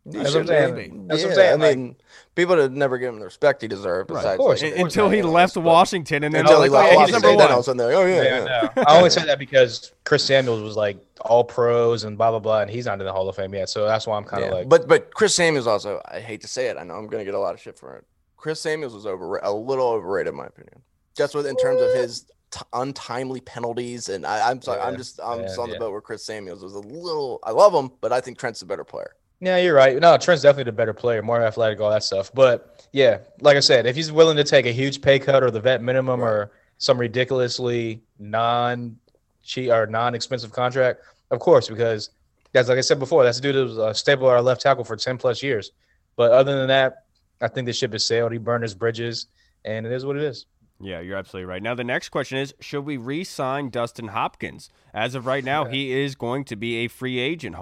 [0.06, 1.08] That's what I'm saying.
[1.08, 1.64] That's yeah, what I'm saying.
[1.64, 1.96] I mean,
[2.36, 4.10] people have never given him the respect he deserved.
[4.10, 4.34] Besides, right.
[4.34, 7.52] of course, like, until he left Washington, and then until he left oh, Washington, then
[7.52, 8.24] all of a sudden they're like, oh yeah.
[8.24, 8.84] yeah, yeah.
[8.86, 12.62] I only say that because Chris Samuels was like all pros and blah blah blah,
[12.62, 13.70] and he's not in the Hall of Fame yet.
[13.70, 14.68] So that's why I'm kind of like.
[14.68, 17.26] But but Chris Samuels also, I hate to say it, I know I'm going to
[17.26, 18.06] get a lot of shit for it.
[18.36, 20.82] Chris Samuels was over a little overrated, in my opinion.
[21.16, 25.22] Just with in terms of his t- untimely penalties, and I, am sorry, I'm just
[25.24, 27.40] I'm just on the boat where Chris Samuels was a little.
[27.44, 29.16] I love him, but I think Trent's a better player.
[29.40, 30.00] Yeah, you're right.
[30.00, 32.32] No, Trent's definitely the better player, more athletic, all that stuff.
[32.34, 35.52] But yeah, like I said, if he's willing to take a huge pay cut or
[35.52, 36.30] the vet minimum right.
[36.30, 38.98] or some ridiculously non
[39.44, 42.12] cheap or non expensive contract, of course, because
[42.54, 44.42] that's like I said before, that's a dude that uh, was a staple at our
[44.42, 45.72] left tackle for ten plus years.
[46.16, 47.06] But other than that,
[47.42, 48.32] I think the ship has sailed.
[48.32, 49.28] He burned his bridges,
[49.66, 50.46] and it is what it is.
[50.80, 51.64] Yeah, you're absolutely right.
[51.64, 54.70] Now the next question is: Should we re-sign Dustin Hopkins?
[54.94, 55.72] As of right now, yeah.
[55.74, 57.56] he is going to be a free agent.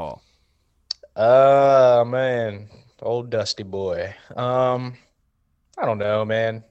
[1.16, 2.02] Hall.
[2.02, 2.70] Uh man,
[3.02, 4.14] old Dusty boy.
[4.36, 4.96] Um,
[5.78, 6.64] I don't know, man.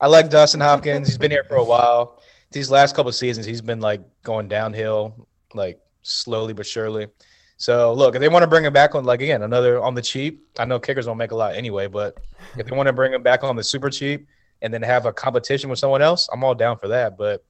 [0.00, 1.08] I like Dustin Hopkins.
[1.08, 2.22] He's been here for a while.
[2.52, 7.08] These last couple seasons, he's been like going downhill, like slowly but surely.
[7.56, 10.02] So look, if they want to bring him back on, like again, another on the
[10.02, 10.46] cheap.
[10.58, 12.18] I know kickers don't make a lot anyway, but
[12.56, 14.26] if they want to bring him back on the super cheap
[14.60, 17.16] and then have a competition with someone else, I'm all down for that.
[17.16, 17.44] But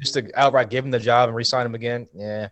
[0.00, 2.48] just to outright give him the job and re-sign him again, yeah,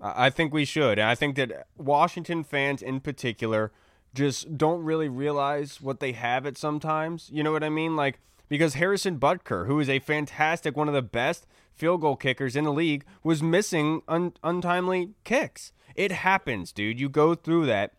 [0.00, 0.98] I think we should.
[0.98, 3.72] And I think that Washington fans in particular
[4.14, 7.30] just don't really realize what they have it sometimes.
[7.32, 7.96] You know what I mean?
[7.96, 12.54] Like, because Harrison Butker, who is a fantastic, one of the best field goal kickers
[12.54, 15.72] in the league, was missing un- untimely kicks.
[15.94, 17.00] It happens, dude.
[17.00, 17.92] You go through that.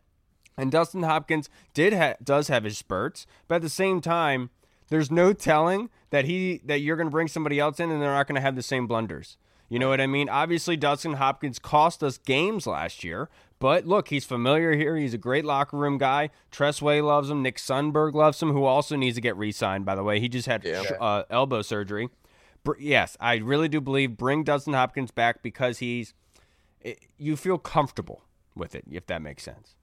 [0.57, 4.51] And Dustin Hopkins did ha- does have his spurts, but at the same time,
[4.87, 8.13] there's no telling that he that you're going to bring somebody else in and they're
[8.13, 9.35] not going to have the same blunders.
[9.69, 10.29] You know what I mean?
[10.29, 14.95] Obviously, Dustin Hopkins cost us games last year, but look, he's familiar here.
[14.95, 16.29] He's a great locker room guy.
[16.51, 17.41] Tress Way loves him.
[17.41, 20.19] Nick Sundberg loves him, who also needs to get re signed, by the way.
[20.19, 20.83] He just had yeah.
[21.01, 22.09] uh, elbow surgery.
[22.63, 26.13] Br- yes, I really do believe bring Dustin Hopkins back because he's,
[26.81, 28.23] it, you feel comfortable
[28.55, 29.75] with it, if that makes sense.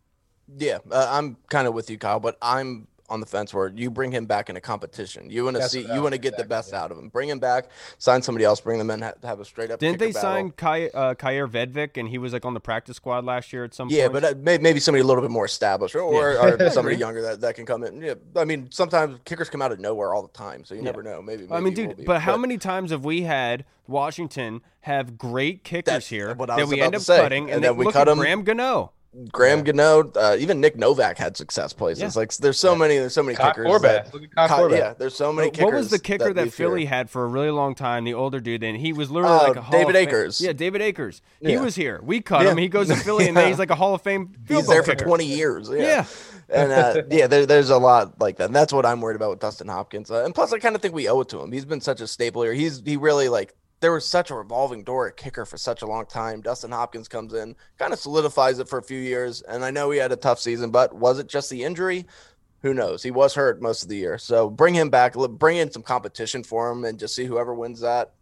[0.57, 3.91] Yeah, uh, I'm kind of with you, Kyle, but I'm on the fence where you
[3.91, 5.29] bring him back in a competition.
[5.29, 6.83] You want to see, you want to get exactly, the best yeah.
[6.83, 7.09] out of him.
[7.09, 9.79] Bring him back, sign somebody else, bring them in, have, have a straight up.
[9.79, 10.21] Didn't they battle.
[10.21, 13.65] sign Kai, uh, Kaare Vedvik and he was like on the practice squad last year
[13.65, 14.23] at some yeah, point?
[14.23, 17.21] Yeah, but uh, maybe somebody a little bit more established or, or, or somebody younger
[17.21, 18.01] that, that can come in.
[18.01, 20.87] Yeah, I mean, sometimes kickers come out of nowhere all the time, so you yeah.
[20.87, 21.21] never know.
[21.21, 24.63] Maybe, maybe I mean, dude, be, but, but how many times have we had Washington
[24.81, 28.19] have great kickers here that we end up cutting, and, and then, we cut them.
[28.19, 28.93] Graham Gano.
[29.31, 29.65] Graham yeah.
[29.65, 32.15] Gano, uh, even Nick Novak had success places.
[32.17, 32.21] Yeah.
[32.21, 32.79] Like there's so yeah.
[32.79, 33.83] many, there's so many Cock kickers.
[33.83, 35.51] That, Cock, yeah, there's so many.
[35.51, 35.65] kickers.
[35.65, 38.05] What was the kicker that, that Philly had for a really long time?
[38.05, 40.41] The older dude, and he was literally uh, like a Hall David Akers.
[40.41, 41.21] Yeah, David Akers.
[41.41, 42.01] He was here.
[42.03, 42.57] We cut him.
[42.57, 44.35] He goes to Philly, and then he's like a Hall of Fame.
[44.49, 45.69] he's there for 20 years.
[45.69, 46.07] Yeah.
[46.49, 48.47] and uh, yeah, there, there's a lot like that.
[48.47, 50.11] And that's what I'm worried about with Dustin Hopkins.
[50.11, 51.53] Uh, and plus, I kind of think we owe it to him.
[51.53, 52.55] He's been such a staple here.
[52.55, 55.87] He's he really like there was such a revolving door at kicker for such a
[55.87, 56.41] long time.
[56.41, 59.43] Dustin Hopkins comes in, kind of solidifies it for a few years.
[59.43, 62.07] And I know he had a tough season, but was it just the injury?
[62.63, 63.03] Who knows?
[63.03, 64.19] He was hurt most of the year.
[64.19, 67.81] So bring him back, bring in some competition for him, and just see whoever wins
[67.81, 68.13] that.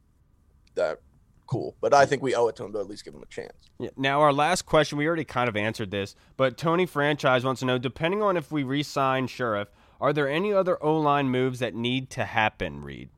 [0.76, 1.00] That
[1.46, 1.76] cool.
[1.82, 3.52] But I think we owe it to him to at least give him a chance.
[3.78, 3.90] Yeah.
[3.98, 7.66] Now, our last question, we already kind of answered this, but Tony Franchise wants to
[7.66, 9.66] know depending on if we re sign Scherff,
[10.00, 13.10] are there any other O line moves that need to happen, Reed?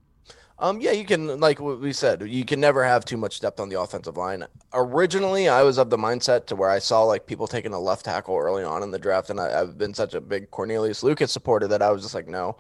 [0.63, 3.59] Um, yeah, you can, like what we said, you can never have too much depth
[3.59, 4.47] on the offensive line.
[4.73, 8.05] Originally, I was of the mindset to where I saw like people taking a left
[8.05, 11.33] tackle early on in the draft, and I, have been such a big Cornelius Lucas
[11.33, 12.59] supporter that I was just like, no.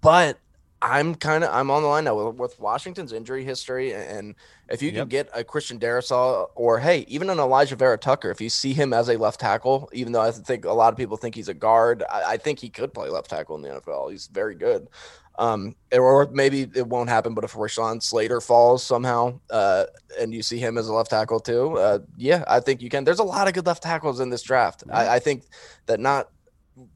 [0.00, 0.38] But
[0.80, 4.34] I'm kind of I'm on the line now with, with, Washington's injury history, and
[4.70, 8.48] if you can get a Christian Darrisaw or hey, even an Alijah Vera-Tucker, if you
[8.48, 11.34] see him as a left tackle, even though I think a lot of people think
[11.34, 14.10] he's a guard, I, I think he could play left tackle in the NFL.
[14.10, 14.88] He's very good.
[15.36, 19.84] Um, or maybe it won't happen, but if Rashawn Slater falls somehow, uh,
[20.20, 23.02] and you see him as a left tackle too, uh, yeah, I think you can.
[23.02, 24.84] There's a lot of good left tackles in this draft.
[24.92, 25.44] I, I, think
[25.86, 26.30] that not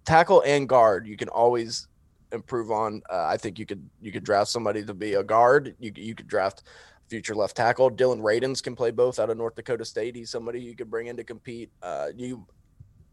[0.04, 1.88] tackle and guard, you can always
[2.30, 3.02] improve on.
[3.10, 5.74] Uh, I think you could you could draft somebody to be a guard.
[5.80, 6.62] You you could draft
[7.08, 7.90] future left tackle.
[7.90, 10.14] Dillon Radunz can play both out of North Dakota State.
[10.14, 11.70] He's somebody you could bring in to compete.
[11.82, 12.46] Uh, you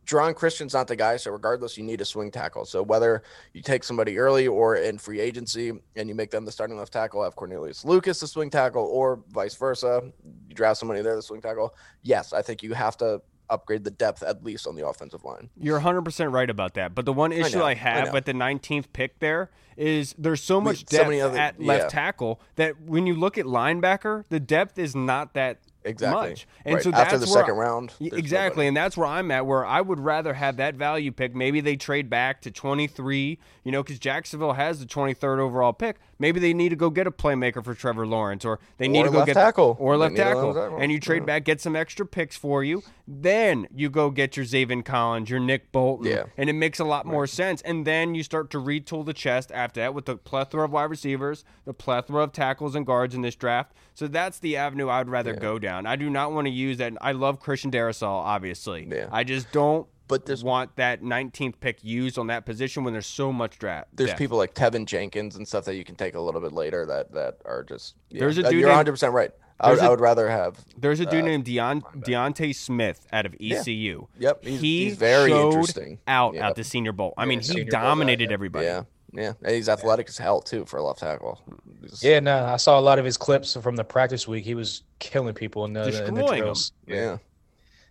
[0.06, 2.66] Geron Christian's not the guy, so regardless, you need a swing tackle.
[2.66, 6.51] So whether you take somebody early or in free agency and you make them the
[6.51, 10.01] starting left tackle, have Cornelius Lucas the swing tackle, or vice versa,
[10.47, 11.76] you draft somebody there the swing tackle.
[12.03, 15.49] Yes, I think you have to upgrade the depth at least on the offensive line.
[15.60, 16.95] You're 100% right about that.
[16.95, 20.16] But the one issue I, know, I have I with the 19th pick there is
[20.18, 21.88] there's so much depth so other, at left yeah.
[21.89, 26.29] tackle that when you look at linebacker, the depth is not that exactly.
[26.29, 26.47] much.
[26.65, 26.83] And right.
[26.83, 28.67] so after the second I, round, exactly, nobody.
[28.67, 29.45] and that's where I'm at.
[29.45, 31.36] Where I would rather have that value pick.
[31.36, 33.38] Maybe they trade back to 23.
[33.63, 35.97] You know, because Jacksonville has the 23rd overall pick.
[36.18, 39.05] Maybe they need to go get a playmaker for Trevor Lawrence, or they need or
[39.05, 41.26] to go left get tackle or left tackle, and you trade yeah.
[41.26, 42.84] back, get some extra picks for you.
[43.07, 46.24] Then you go get your Zaven Collins, your Nick Bolton, yeah.
[46.38, 47.61] and it makes a lot more sense.
[47.63, 50.89] And then you start to retool the chest after that with the plethora of wide
[50.89, 53.74] receivers, the plethora of tackles and guards in this draft.
[53.93, 55.39] So that's the avenue I'd rather yeah.
[55.39, 55.86] go down.
[55.86, 56.93] I do not want to use that.
[57.01, 58.88] I love Christian Darrisaw, obviously.
[58.89, 59.09] Yeah.
[59.11, 63.08] I just don't but there's want that 19th pick used on that position when there's
[63.08, 63.89] so much draft.
[63.93, 64.20] There's depth.
[64.20, 67.12] people like Teven Jenkins and stuff that you can take a little bit later that
[67.14, 67.95] that are just.
[68.10, 68.60] Yeah, there's a dude.
[68.60, 69.32] You're 100 percent right.
[69.58, 70.60] I would, a, I would, rather have.
[70.78, 74.08] There's a dude uh, named Deon, D'Ante Smith out of ECU.
[74.20, 74.28] Yeah.
[74.28, 75.99] Yep, he's, he he's very interesting.
[76.08, 76.43] Out yep.
[76.43, 77.14] at the Senior Bowl.
[77.18, 78.66] I mean, he dominated everybody.
[78.66, 78.84] Yeah,
[79.14, 81.39] yeah, and he's athletic as hell too for a left tackle.
[81.82, 84.43] He's, yeah, no, I saw a lot of his clips from the practice week.
[84.43, 86.74] He was killing people in the, in the drills.
[86.86, 87.18] Yeah.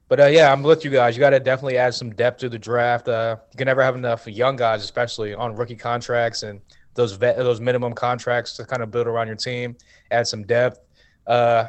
[0.09, 1.17] But uh, yeah, I'm with you guys.
[1.17, 3.09] You got to definitely add some depth to the draft.
[3.09, 6.61] Uh, you can never have enough young guys, especially on rookie contracts and
[6.95, 9.77] those vet, those minimum contracts to kind of build around your team.
[10.11, 10.81] Add some depth.
[11.27, 11.67] Uh,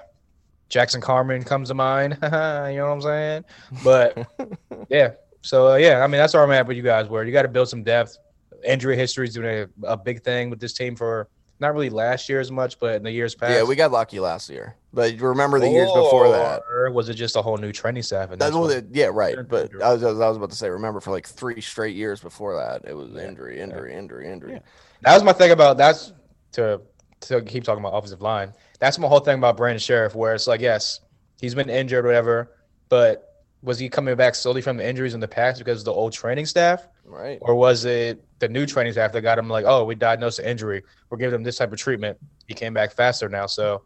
[0.69, 2.17] Jackson Carman comes to mind.
[2.23, 3.45] you know what I'm saying?
[3.83, 4.27] But
[4.89, 5.11] yeah,
[5.41, 7.07] so uh, yeah, I mean that's where I'm at with you guys.
[7.07, 8.17] Where you got to build some depth.
[8.65, 11.29] Injury history is doing a, a big thing with this team for
[11.59, 13.53] not really last year as much, but in the years past.
[13.53, 14.75] Yeah, we got lucky last year.
[14.93, 16.63] But remember the years before that.
[16.69, 18.31] Or was it just a whole new training staff?
[18.31, 19.37] And that's, what, yeah, right.
[19.47, 22.55] But I was, I was about to say, remember for like three straight years before
[22.55, 23.99] that, it was injury, injury, yeah.
[23.99, 24.53] injury, injury.
[24.53, 24.59] Yeah.
[25.01, 26.13] That was my thing about that's
[26.53, 26.81] to
[27.21, 28.53] to keep talking about offensive line.
[28.79, 30.99] That's my whole thing about Brandon Scherff, where it's like, yes,
[31.39, 32.51] he's been injured, whatever,
[32.89, 33.34] but
[33.65, 36.13] was he coming back solely from the injuries in the past because of the old
[36.13, 36.87] training staff?
[37.03, 37.39] Right.
[37.41, 40.45] Or was it the new training staff that got him like, oh, we diagnosed an
[40.45, 40.83] injury.
[41.09, 42.17] We're giving him this type of treatment.
[42.47, 43.47] He came back faster now.
[43.47, 43.83] So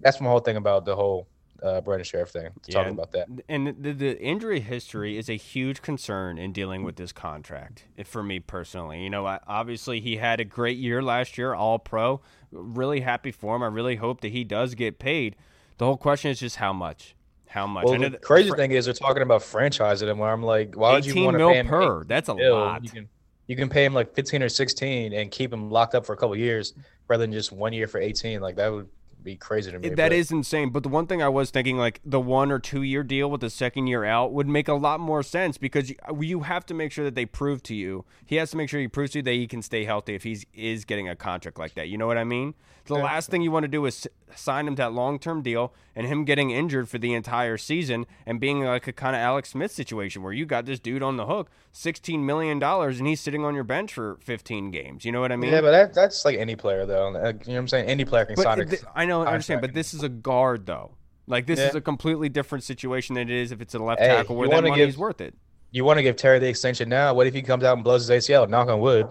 [0.00, 1.28] that's my whole thing about the whole
[1.62, 2.48] uh, Brandon Scherff thing.
[2.66, 3.28] Yeah, talking about that.
[3.48, 8.22] And the, the injury history is a huge concern in dealing with this contract for
[8.22, 9.02] me personally.
[9.02, 12.20] You know, obviously he had a great year last year, all pro.
[12.52, 13.62] Really happy for him.
[13.62, 15.36] I really hope that he does get paid.
[15.78, 17.14] The whole question is just how much.
[17.50, 17.84] How much?
[17.84, 20.18] Well, the crazy fr- thing is they're talking about franchising him.
[20.18, 22.04] Where I'm like, why would you want to pay him per?
[22.04, 22.54] That's a mil?
[22.54, 22.84] lot.
[22.84, 23.08] You can
[23.48, 26.16] you can pay him like 15 or 16 and keep him locked up for a
[26.16, 26.74] couple years
[27.08, 28.40] rather than just one year for 18.
[28.40, 28.88] Like that would
[29.22, 29.88] be crazy to me.
[29.90, 30.70] That but- is insane.
[30.70, 33.40] But the one thing I was thinking, like the one or two year deal with
[33.40, 36.74] the second year out, would make a lot more sense because you, you have to
[36.74, 38.04] make sure that they prove to you.
[38.24, 40.22] He has to make sure he proves to you that he can stay healthy if
[40.22, 41.88] he's is getting a contract like that.
[41.88, 42.54] You know what I mean?
[42.86, 43.04] The Yeah.
[43.04, 46.06] last thing you want to do is sign him to that long term deal and
[46.06, 49.70] him getting injured for the entire season and being like a kind of Alex Smith
[49.70, 53.44] situation where you got this dude on the hook, sixteen million dollars, and he's sitting
[53.44, 55.04] on your bench for fifteen games.
[55.04, 55.52] You know what I mean?
[55.52, 57.08] yeah, but that, that's like any player though.
[57.08, 57.86] Uh, You know what I'm saying?
[57.88, 60.08] Any player can But sign a th- I know, I understand, but this is a
[60.08, 60.92] guard though.
[61.26, 64.08] Like this is a completely different situation than it is if it's a left Hey,
[64.08, 65.34] tackle where that money give- is worth it.
[65.72, 67.14] You want to give Terry the extension now?
[67.14, 68.48] What if he comes out and blows his ACL?
[68.48, 69.06] Knock on wood.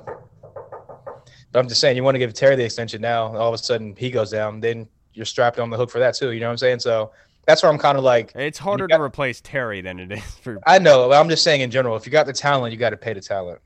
[1.51, 3.35] But I'm just saying, you want to give Terry the extension now.
[3.35, 4.59] All of a sudden, he goes down.
[4.59, 6.31] Then you're strapped on the hook for that too.
[6.31, 6.79] You know what I'm saying?
[6.79, 7.11] So
[7.47, 10.23] that's where I'm kind of like, It's harder got- to replace Terry than it is
[10.41, 10.59] for.
[10.67, 11.07] I know.
[11.09, 13.13] But I'm just saying in general, if you got the talent, you got to pay
[13.13, 13.61] the talent.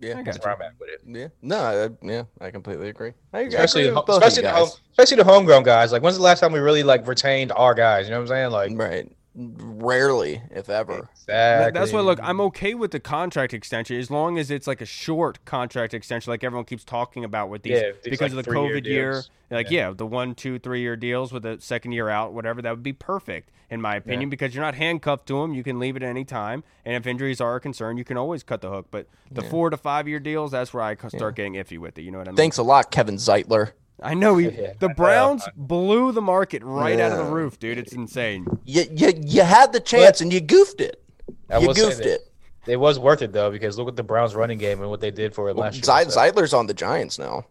[0.00, 0.18] Yeah.
[0.18, 0.64] I That's got where you.
[0.64, 1.00] I'm at with it.
[1.06, 1.28] Yeah.
[1.42, 1.56] No,
[2.02, 3.12] I, yeah, I completely agree.
[3.32, 5.92] I agree Especially, with the, especially, the home, especially the homegrown guys.
[5.92, 8.06] Like, when's the last time we really like retained our guys?
[8.06, 8.50] You know what I'm saying?
[8.50, 9.12] Like, Right.
[9.34, 11.08] Rarely, if ever.
[11.12, 11.78] exactly.
[11.78, 14.86] That's why look, I'm okay with the contract extension as long as it's like a
[14.86, 18.36] short contract extension, like everyone keeps talking about with these Yeah, these, because like, of
[18.36, 19.22] the three-year COVID year.
[19.48, 19.92] Like yeah.
[19.96, 22.92] the one, two, three year deals with a second year out, whatever, that would be
[22.92, 25.54] perfect in my opinion because you're not handcuffed to them.
[25.54, 28.42] You can leave at any time, and if injuries are a concern, you can always
[28.42, 28.88] cut the hook.
[28.90, 32.02] But the four to five year deals, that's where i start getting iffy with it.
[32.02, 32.36] You know what I mean?
[32.36, 33.72] Thanks a lot, Kevin Zeitler.
[34.02, 34.46] I know he,
[34.78, 34.88] the.
[34.96, 37.78] Browns blew the market right out of the roof, dude.
[37.78, 38.46] It's insane.
[38.64, 41.02] You, you, you had the chance and you goofed it.
[41.48, 42.20] I you goofed it.
[42.66, 45.10] It was worth it though because look at the Browns running game and what they
[45.10, 45.82] did for it last year.
[45.82, 47.46] Zeit- so- Zeitler's on the Giants now.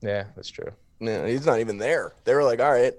[0.00, 0.72] yeah, that's true.
[1.00, 2.14] Yeah, he's not even there.
[2.24, 2.94] They were like, "All right,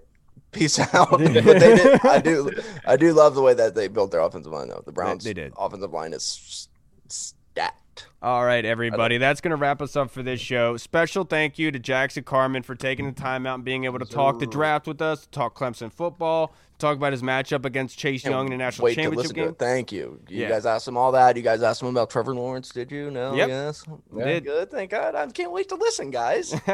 [0.52, 1.32] peace out." but they
[1.76, 2.06] did.
[2.06, 2.52] I do,
[2.86, 4.68] I do love the way that they built their offensive line.
[4.70, 5.54] Though the Browns, they did.
[5.58, 6.68] offensive line is
[7.08, 7.82] stacked.
[8.26, 9.20] All right, everybody.
[9.20, 10.78] That's going to wrap us up for this show.
[10.78, 14.06] Special thank you to Jackson Carman for taking the time out and being able to
[14.06, 18.48] talk the draft with us, talk Clemson football, talk about his matchup against Chase Young
[18.48, 19.50] in the national Wait to championship listen to game.
[19.52, 19.60] it.
[19.60, 20.20] Thank you.
[20.28, 20.50] You Yeah.
[20.50, 21.36] guys asked him all that.
[21.38, 22.70] You guys asked him about Trevor Lawrence.
[22.70, 23.12] Did you?
[23.12, 23.36] No.
[23.36, 23.48] Yep.
[23.48, 23.84] Yes.
[24.18, 24.44] Did.
[24.46, 24.72] Good.
[24.72, 25.14] Thank God.
[25.14, 26.52] I can't wait to listen, guys.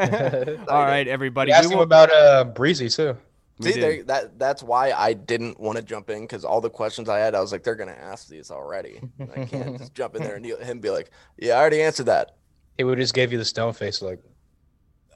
[0.69, 1.49] All right, everybody.
[1.49, 3.17] We asked We him about uh Bresee too.
[3.59, 3.83] We See, did.
[3.83, 7.19] there, that that's why I didn't want to jump in because all the questions I
[7.19, 9.01] had, I was like, they're gonna ask these already.
[9.35, 12.07] I can't just jump in there and he'll- him be like, "Yeah, I already answered
[12.07, 12.35] that.
[12.77, 14.19] He would just gave you the stone face like.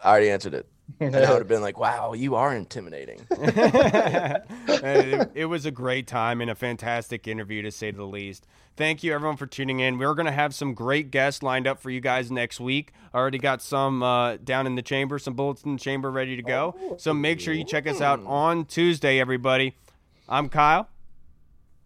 [0.03, 0.67] I already answered it."
[0.99, 6.07] And I would have been like, "Wow, you are intimidating." it, it was a great
[6.07, 8.45] time and a fantastic interview to say the least.
[8.77, 9.97] Thank you everyone for tuning in.
[9.97, 12.91] We're going to have some great guests lined up for you guys next week.
[13.13, 16.35] I already got some uh, down in the chamber, some bullets in the chamber ready
[16.35, 16.75] to go.
[16.97, 19.75] So make sure you check us out on Tuesday, everybody.
[20.29, 20.87] I'm Kyle.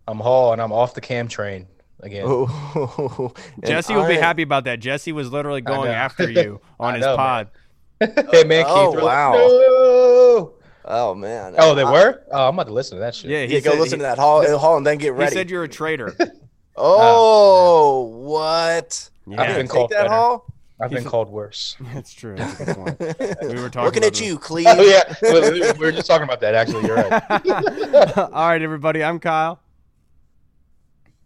[0.07, 1.67] I'm Hall and I'm off the cam train
[1.99, 2.23] again.
[2.25, 3.33] Oh,
[3.63, 4.79] Jesse will be happy about that.
[4.79, 7.45] Jesse was literally going after you on his know, pod.
[7.45, 7.53] man,
[8.05, 8.65] Keith.
[8.67, 9.33] Oh, we're like, wow.
[9.33, 10.53] "No!"
[10.85, 11.55] Oh man.
[11.57, 12.21] Oh, they I- were.
[12.31, 13.29] Oh, I'm about to listen to that shit.
[13.29, 15.31] Yeah, he Yeah, go said, listen he, to that hall, hall and then get ready.
[15.31, 16.15] he said you're a traitor.
[16.77, 19.09] oh, what?
[19.27, 19.41] Yeah.
[19.41, 20.09] I've Take been called that better.
[20.09, 20.45] hall.
[20.81, 21.75] I've been called worse.
[21.93, 22.37] That's true.
[22.37, 22.99] That's a good point.
[23.41, 24.65] We were talking Looking about at the- you, Cleve.
[24.69, 26.55] Oh yeah, we, we- we were just talking about that.
[26.55, 28.17] Actually, you're right.
[28.17, 29.03] All right, everybody.
[29.03, 29.59] I'm Kyle.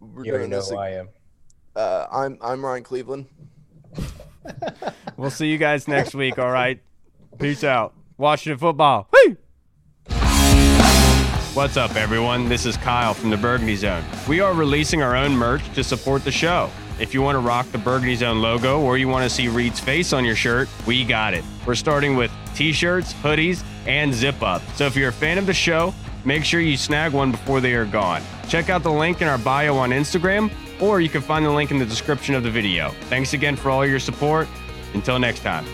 [0.00, 0.70] We're You already doing know this.
[0.70, 1.08] who I am.
[1.76, 3.26] Uh, I'm I'm Ryan Cleveland.
[5.16, 6.38] We'll see you guys next week.
[6.38, 6.80] All right.
[7.38, 7.94] Peace out.
[8.18, 9.08] Washington football.
[9.12, 9.36] Woo!
[11.54, 12.48] What's up, everyone?
[12.48, 14.02] This is Kyle from the Burgundy Zone.
[14.28, 16.68] We are releasing our own merch to support the show.
[16.98, 19.78] If you want to rock the Burgundy Zone logo or you want to see Reed's
[19.78, 21.44] face on your shirt, we got it.
[21.64, 24.62] We're starting with t shirts, hoodies, and zip up.
[24.74, 27.74] So if you're a fan of the show, make sure you snag one before they
[27.74, 28.22] are gone.
[28.48, 31.70] Check out the link in our bio on Instagram, or you can find the link
[31.70, 32.90] in the description of the video.
[33.08, 34.48] Thanks again for all your support.
[34.94, 35.64] Until next time.